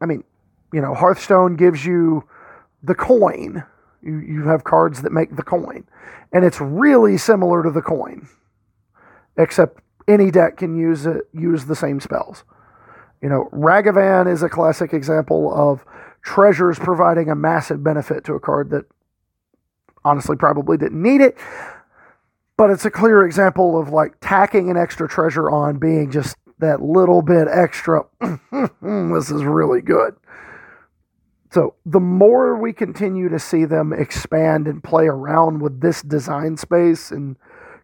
I 0.00 0.06
mean, 0.06 0.24
you 0.72 0.80
know, 0.80 0.94
Hearthstone 0.94 1.54
gives 1.54 1.86
you 1.86 2.24
the 2.82 2.94
coin. 2.94 3.62
You 4.02 4.18
you 4.18 4.48
have 4.48 4.64
cards 4.64 5.02
that 5.02 5.12
make 5.12 5.36
the 5.36 5.42
coin. 5.42 5.84
And 6.32 6.44
it's 6.44 6.60
really 6.60 7.16
similar 7.16 7.62
to 7.62 7.70
the 7.70 7.82
coin. 7.82 8.28
Except 9.36 9.80
any 10.08 10.30
deck 10.32 10.56
can 10.56 10.76
use 10.76 11.06
it 11.06 11.22
use 11.32 11.66
the 11.66 11.76
same 11.76 12.00
spells. 12.00 12.42
You 13.22 13.28
know, 13.28 13.48
Ragavan 13.52 14.30
is 14.30 14.42
a 14.42 14.48
classic 14.48 14.92
example 14.92 15.52
of 15.54 15.84
treasures 16.22 16.78
providing 16.80 17.30
a 17.30 17.36
massive 17.36 17.84
benefit 17.84 18.24
to 18.24 18.34
a 18.34 18.40
card 18.40 18.70
that 18.70 18.86
honestly 20.06 20.36
probably 20.36 20.76
didn't 20.76 21.02
need 21.02 21.20
it. 21.20 21.36
But 22.56 22.70
it's 22.70 22.86
a 22.86 22.90
clear 22.90 23.26
example 23.26 23.78
of 23.78 23.90
like 23.90 24.14
tacking 24.20 24.70
an 24.70 24.76
extra 24.76 25.08
treasure 25.08 25.50
on 25.50 25.78
being 25.78 26.10
just 26.10 26.36
that 26.58 26.80
little 26.80 27.20
bit 27.20 27.48
extra. 27.50 28.04
this 28.20 29.30
is 29.30 29.44
really 29.44 29.82
good. 29.82 30.16
So, 31.52 31.74
the 31.84 32.00
more 32.00 32.58
we 32.58 32.72
continue 32.72 33.28
to 33.28 33.38
see 33.38 33.64
them 33.64 33.92
expand 33.92 34.66
and 34.66 34.82
play 34.82 35.06
around 35.06 35.60
with 35.60 35.80
this 35.80 36.02
design 36.02 36.56
space 36.56 37.10
and 37.10 37.36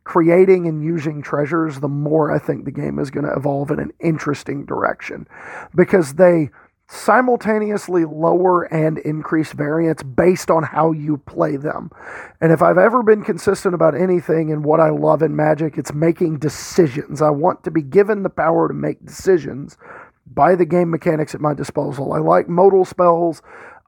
creating 0.04 0.66
and 0.66 0.82
using 0.82 1.22
treasures, 1.22 1.80
the 1.80 1.88
more 1.88 2.32
I 2.32 2.38
think 2.38 2.64
the 2.64 2.72
game 2.72 2.98
is 2.98 3.10
going 3.10 3.24
to 3.24 3.34
evolve 3.34 3.70
in 3.70 3.78
an 3.78 3.92
interesting 4.00 4.66
direction 4.66 5.28
because 5.74 6.14
they 6.14 6.50
simultaneously 6.92 8.04
lower 8.04 8.64
and 8.64 8.98
increase 8.98 9.52
variance 9.52 10.02
based 10.02 10.50
on 10.50 10.62
how 10.62 10.92
you 10.92 11.16
play 11.16 11.56
them. 11.56 11.90
And 12.38 12.52
if 12.52 12.60
I've 12.60 12.76
ever 12.76 13.02
been 13.02 13.24
consistent 13.24 13.74
about 13.74 13.94
anything 13.94 14.52
and 14.52 14.62
what 14.62 14.78
I 14.78 14.90
love 14.90 15.22
in 15.22 15.34
Magic, 15.34 15.78
it's 15.78 15.94
making 15.94 16.38
decisions. 16.38 17.22
I 17.22 17.30
want 17.30 17.64
to 17.64 17.70
be 17.70 17.80
given 17.80 18.22
the 18.22 18.28
power 18.30 18.68
to 18.68 18.74
make 18.74 19.04
decisions 19.06 19.78
by 20.26 20.54
the 20.54 20.66
game 20.66 20.90
mechanics 20.90 21.34
at 21.34 21.40
my 21.40 21.54
disposal. 21.54 22.12
I 22.12 22.18
like 22.18 22.46
modal 22.46 22.84
spells. 22.84 23.40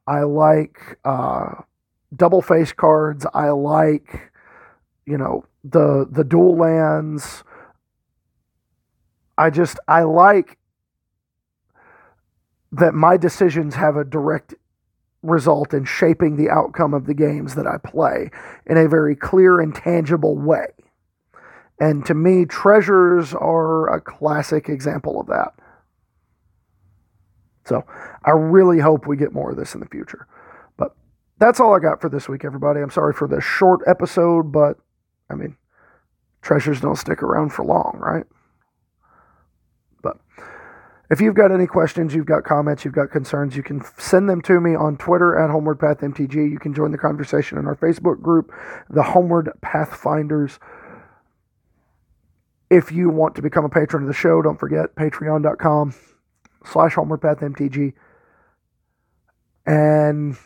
I 0.06 0.20
like 0.20 0.98
uh, 1.04 1.56
double 2.16 2.40
face 2.40 2.72
cards. 2.72 3.26
I 3.34 3.50
like, 3.50 4.32
you 5.04 5.18
know, 5.18 5.44
the 5.62 6.06
the 6.10 6.24
dual 6.24 6.56
lands. 6.56 7.44
I 9.36 9.50
just 9.50 9.78
I 9.88 10.04
like 10.04 10.56
that 12.78 12.94
my 12.94 13.16
decisions 13.16 13.74
have 13.74 13.96
a 13.96 14.04
direct 14.04 14.54
result 15.22 15.72
in 15.72 15.84
shaping 15.84 16.36
the 16.36 16.50
outcome 16.50 16.92
of 16.92 17.06
the 17.06 17.14
games 17.14 17.54
that 17.54 17.66
I 17.66 17.78
play 17.78 18.30
in 18.66 18.76
a 18.76 18.88
very 18.88 19.16
clear 19.16 19.60
and 19.60 19.74
tangible 19.74 20.36
way. 20.36 20.66
And 21.80 22.04
to 22.06 22.14
me, 22.14 22.44
treasures 22.44 23.34
are 23.34 23.92
a 23.92 24.00
classic 24.00 24.68
example 24.68 25.20
of 25.20 25.26
that. 25.28 25.54
So 27.64 27.84
I 28.24 28.30
really 28.30 28.78
hope 28.78 29.06
we 29.06 29.16
get 29.16 29.32
more 29.32 29.50
of 29.50 29.56
this 29.56 29.74
in 29.74 29.80
the 29.80 29.86
future. 29.86 30.26
But 30.76 30.94
that's 31.38 31.60
all 31.60 31.74
I 31.74 31.78
got 31.78 32.00
for 32.00 32.08
this 32.08 32.28
week, 32.28 32.44
everybody. 32.44 32.80
I'm 32.80 32.90
sorry 32.90 33.14
for 33.14 33.26
the 33.26 33.40
short 33.40 33.80
episode, 33.86 34.52
but 34.52 34.76
I 35.30 35.34
mean, 35.34 35.56
treasures 36.42 36.80
don't 36.80 36.96
stick 36.96 37.22
around 37.22 37.50
for 37.50 37.64
long, 37.64 37.98
right? 37.98 38.24
But 40.02 40.18
if 41.10 41.20
you've 41.20 41.34
got 41.34 41.52
any 41.52 41.66
questions, 41.66 42.14
you've 42.14 42.26
got 42.26 42.44
comments, 42.44 42.84
you've 42.84 42.94
got 42.94 43.10
concerns, 43.10 43.56
you 43.56 43.62
can 43.62 43.82
send 43.98 44.28
them 44.28 44.40
to 44.42 44.60
me 44.60 44.74
on 44.74 44.96
Twitter 44.96 45.38
at 45.38 45.50
Homeward 45.50 45.78
Path 45.78 45.98
MTG. 45.98 46.50
You 46.50 46.58
can 46.58 46.74
join 46.74 46.92
the 46.92 46.98
conversation 46.98 47.58
in 47.58 47.66
our 47.66 47.76
Facebook 47.76 48.22
group, 48.22 48.50
the 48.88 49.02
Homeward 49.02 49.50
Pathfinders. 49.60 50.58
If 52.70 52.90
you 52.90 53.10
want 53.10 53.34
to 53.36 53.42
become 53.42 53.64
a 53.64 53.68
patron 53.68 54.04
of 54.04 54.08
the 54.08 54.14
show, 54.14 54.40
don't 54.40 54.58
forget 54.58 54.94
patreon.com 54.94 55.94
slash 56.64 56.94
Homeward 56.94 57.20
Path 57.20 57.40
MTG. 57.40 57.92
And 59.66 60.36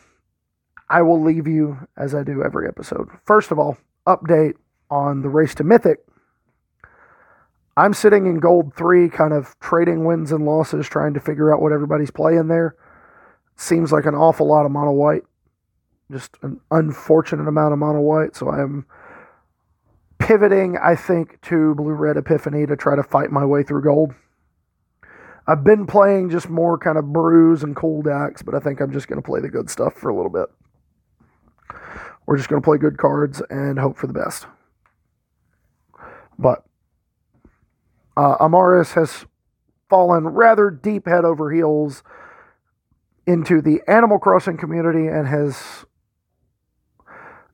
I 0.89 1.01
will 1.01 1.21
leave 1.21 1.47
you 1.47 1.87
as 1.97 2.13
I 2.13 2.23
do 2.23 2.43
every 2.43 2.67
episode. 2.67 3.09
First 3.25 3.51
of 3.51 3.59
all, 3.59 3.77
update 4.05 4.55
on 4.89 5.21
the 5.21 5.29
race 5.29 5.55
to 5.55 5.63
Mythic. 5.63 5.99
I'm 7.79 7.93
sitting 7.93 8.25
in 8.25 8.39
gold 8.39 8.73
three, 8.75 9.07
kind 9.07 9.31
of 9.31 9.57
trading 9.61 10.03
wins 10.03 10.33
and 10.33 10.45
losses, 10.45 10.85
trying 10.85 11.13
to 11.13 11.21
figure 11.21 11.53
out 11.53 11.61
what 11.61 11.71
everybody's 11.71 12.11
playing 12.11 12.49
there. 12.49 12.75
Seems 13.55 13.93
like 13.93 14.05
an 14.05 14.15
awful 14.15 14.45
lot 14.47 14.65
of 14.65 14.71
mono 14.73 14.91
white, 14.91 15.23
just 16.11 16.35
an 16.41 16.59
unfortunate 16.71 17.47
amount 17.47 17.71
of 17.71 17.79
mono 17.79 18.01
white. 18.01 18.35
So 18.35 18.49
I'm 18.49 18.85
pivoting, 20.17 20.77
I 20.77 20.93
think, 20.93 21.39
to 21.43 21.73
blue 21.73 21.93
red 21.93 22.17
epiphany 22.17 22.65
to 22.65 22.75
try 22.75 22.97
to 22.97 23.03
fight 23.03 23.31
my 23.31 23.45
way 23.45 23.63
through 23.63 23.83
gold. 23.83 24.13
I've 25.47 25.63
been 25.63 25.87
playing 25.87 26.31
just 26.31 26.49
more 26.49 26.77
kind 26.77 26.97
of 26.97 27.13
brews 27.13 27.63
and 27.63 27.77
cool 27.77 28.01
decks, 28.01 28.41
but 28.41 28.55
I 28.55 28.59
think 28.59 28.81
I'm 28.81 28.91
just 28.91 29.07
going 29.07 29.21
to 29.21 29.25
play 29.25 29.39
the 29.39 29.47
good 29.47 29.69
stuff 29.69 29.93
for 29.93 30.09
a 30.09 30.15
little 30.15 30.29
bit. 30.29 30.47
We're 32.25 32.35
just 32.35 32.49
going 32.49 32.61
to 32.61 32.65
play 32.65 32.77
good 32.77 32.97
cards 32.97 33.41
and 33.49 33.79
hope 33.79 33.95
for 33.95 34.07
the 34.07 34.13
best. 34.13 34.47
But 36.37 36.65
uh, 38.19 38.37
Amaris 38.39 38.95
has 38.95 39.25
fallen 39.89 40.27
rather 40.27 40.69
deep 40.69 41.07
head 41.07 41.23
over 41.23 41.51
heels 41.51 42.03
into 43.25 43.61
the 43.61 43.79
Animal 43.87 44.19
Crossing 44.19 44.57
community 44.57 45.07
and 45.07 45.25
has 45.25 45.85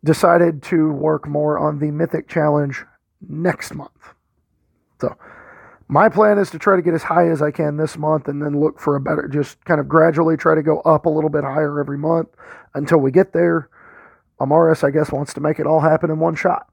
decided 0.03 0.63
to 0.63 0.91
work 0.91 1.28
more 1.28 1.59
on 1.59 1.78
the 1.78 1.91
Mythic 1.91 2.28
Challenge 2.28 2.84
next 3.30 3.76
month. 3.76 3.91
So, 4.99 5.16
my 5.88 6.09
plan 6.09 6.39
is 6.39 6.49
to 6.49 6.57
try 6.57 6.76
to 6.76 6.82
get 6.82 6.95
as 6.95 7.03
high 7.03 7.30
as 7.30 7.43
I 7.43 7.51
can 7.51 7.78
this 7.78 7.95
month 7.95 8.28
and 8.28 8.41
then 8.41 8.59
look 8.59 8.80
for 8.80 8.95
a 8.95 8.99
better, 8.99 9.28
just 9.28 9.63
kind 9.66 9.80
of 9.80 9.88
gradually 9.88 10.36
try 10.36 10.55
to 10.55 10.63
go 10.63 10.80
up 10.80 11.05
a 11.05 11.09
little 11.09 11.30
bit 11.30 11.43
higher 11.43 11.80
every 11.80 11.99
month 11.99 12.30
until 12.74 12.97
we 12.97 13.11
get 13.11 13.34
there. 13.34 13.70
Amaris, 14.39 14.84
I 14.84 14.89
guess, 14.89 15.11
wants 15.11 15.32
to 15.36 15.41
make 15.41 15.59
it 15.59 15.68
all 15.68 15.82
happen 15.82 16.09
in 16.09 16.18
one 16.18 16.34
shot. 16.34 16.70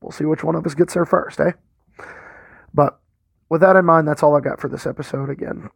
We'll 0.00 0.12
see 0.12 0.24
which 0.24 0.42
one 0.42 0.54
of 0.54 0.64
us 0.64 0.74
gets 0.74 0.94
there 0.94 1.04
first, 1.04 1.40
eh? 1.40 1.52
But 2.72 2.98
with 3.48 3.60
that 3.60 3.76
in 3.76 3.84
mind, 3.84 4.08
that's 4.08 4.22
all 4.22 4.36
I 4.36 4.40
got 4.40 4.60
for 4.60 4.68
this 4.68 4.86
episode. 4.86 5.30
Again, 5.30 5.70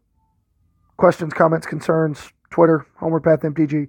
questions, 0.96 1.32
comments, 1.32 1.66
concerns, 1.66 2.32
Twitter, 2.50 2.86
Homeward 2.96 3.22
Path 3.22 3.40
MTG, 3.40 3.88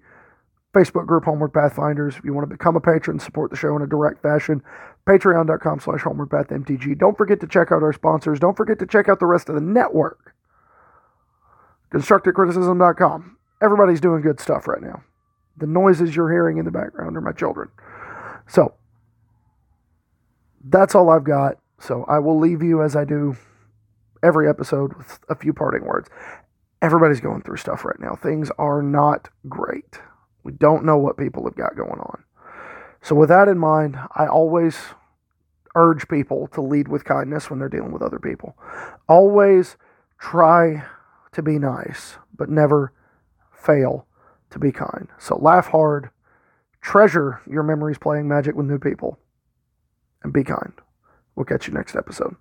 Facebook 0.74 1.08
group, 1.08 1.26
Homeward 1.26 1.54
Pathfinders. 1.54 2.16
If 2.16 2.24
you 2.24 2.34
want 2.34 2.48
to 2.50 2.56
become 2.56 2.76
a 2.76 2.82
patron, 2.82 3.20
support 3.20 3.50
the 3.52 3.58
show 3.58 3.76
in 3.76 3.82
a 3.82 3.88
direct 3.88 4.22
fashion, 4.22 4.62
patreon.com 5.08 5.80
slash 5.80 6.02
Homeward 6.02 6.30
Path 6.30 6.50
MTG. 6.50 6.98
Don't 6.98 7.18
forget 7.18 7.40
to 7.42 7.48
check 7.48 7.72
out 7.72 7.84
our 7.84 7.94
sponsors. 7.94 8.40
Don't 8.40 8.58
forget 8.58 8.80
to 8.80 8.86
check 8.86 9.10
out 9.10 9.20
the 9.20 9.26
rest 9.26 9.50
of 9.50 9.56
the 9.56 9.62
network. 9.62 10.36
ConstructiveCriticism.com. 11.92 13.38
Everybody's 13.62 14.00
doing 14.00 14.22
good 14.22 14.40
stuff 14.40 14.68
right 14.68 14.82
now. 14.82 15.04
The 15.58 15.68
noises 15.68 16.16
you're 16.16 16.32
hearing 16.32 16.58
in 16.58 16.66
the 16.66 16.72
background 16.72 17.18
are 17.18 17.22
my 17.22 17.32
children. 17.32 17.70
So, 18.48 18.76
that's 20.64 20.94
all 20.96 21.10
I've 21.10 21.24
got. 21.24 21.58
So, 21.80 22.06
I 22.08 22.20
will 22.20 22.40
leave 22.40 22.62
you 22.62 22.84
as 22.84 22.96
I 22.96 23.06
do 23.06 23.36
every 24.24 24.50
episode 24.50 24.94
with 24.96 25.20
a 25.30 25.36
few 25.36 25.54
parting 25.54 25.86
words. 25.86 26.10
Everybody's 26.82 27.20
going 27.20 27.42
through 27.42 27.58
stuff 27.58 27.84
right 27.84 28.00
now. 28.00 28.16
Things 28.16 28.52
are 28.58 28.82
not 28.82 29.30
great. 29.48 30.00
We 30.44 30.54
don't 30.54 30.86
know 30.86 30.98
what 30.98 31.18
people 31.18 31.44
have 31.44 31.56
got 31.56 31.76
going 31.76 32.00
on. 32.00 32.24
So, 33.02 33.16
with 33.16 33.30
that 33.30 33.48
in 33.48 33.58
mind, 33.58 33.98
I 34.16 34.28
always 34.28 34.78
urge 35.76 36.08
people 36.08 36.48
to 36.48 36.62
lead 36.62 36.88
with 36.88 37.06
kindness 37.06 37.50
when 37.50 37.60
they're 37.60 37.70
dealing 37.70 37.92
with 37.92 38.02
other 38.02 38.20
people. 38.20 38.58
Always 39.08 39.78
try 40.20 40.84
to 41.32 41.42
be 41.42 41.60
nice, 41.60 42.18
but 42.36 42.50
never 42.50 42.94
fail 43.54 44.06
to 44.50 44.60
be 44.60 44.72
kind. 44.72 45.08
So, 45.18 45.38
laugh 45.38 45.68
hard, 45.68 46.10
treasure 46.82 47.42
your 47.50 47.64
memories 47.64 47.98
playing 47.98 48.28
magic 48.28 48.56
with 48.56 48.66
new 48.66 48.80
people, 48.80 49.20
and 50.24 50.34
be 50.34 50.44
kind. 50.44 50.74
We'll 51.36 51.46
catch 51.46 51.68
you 51.68 51.74
next 51.74 51.96
episode. 51.96 52.36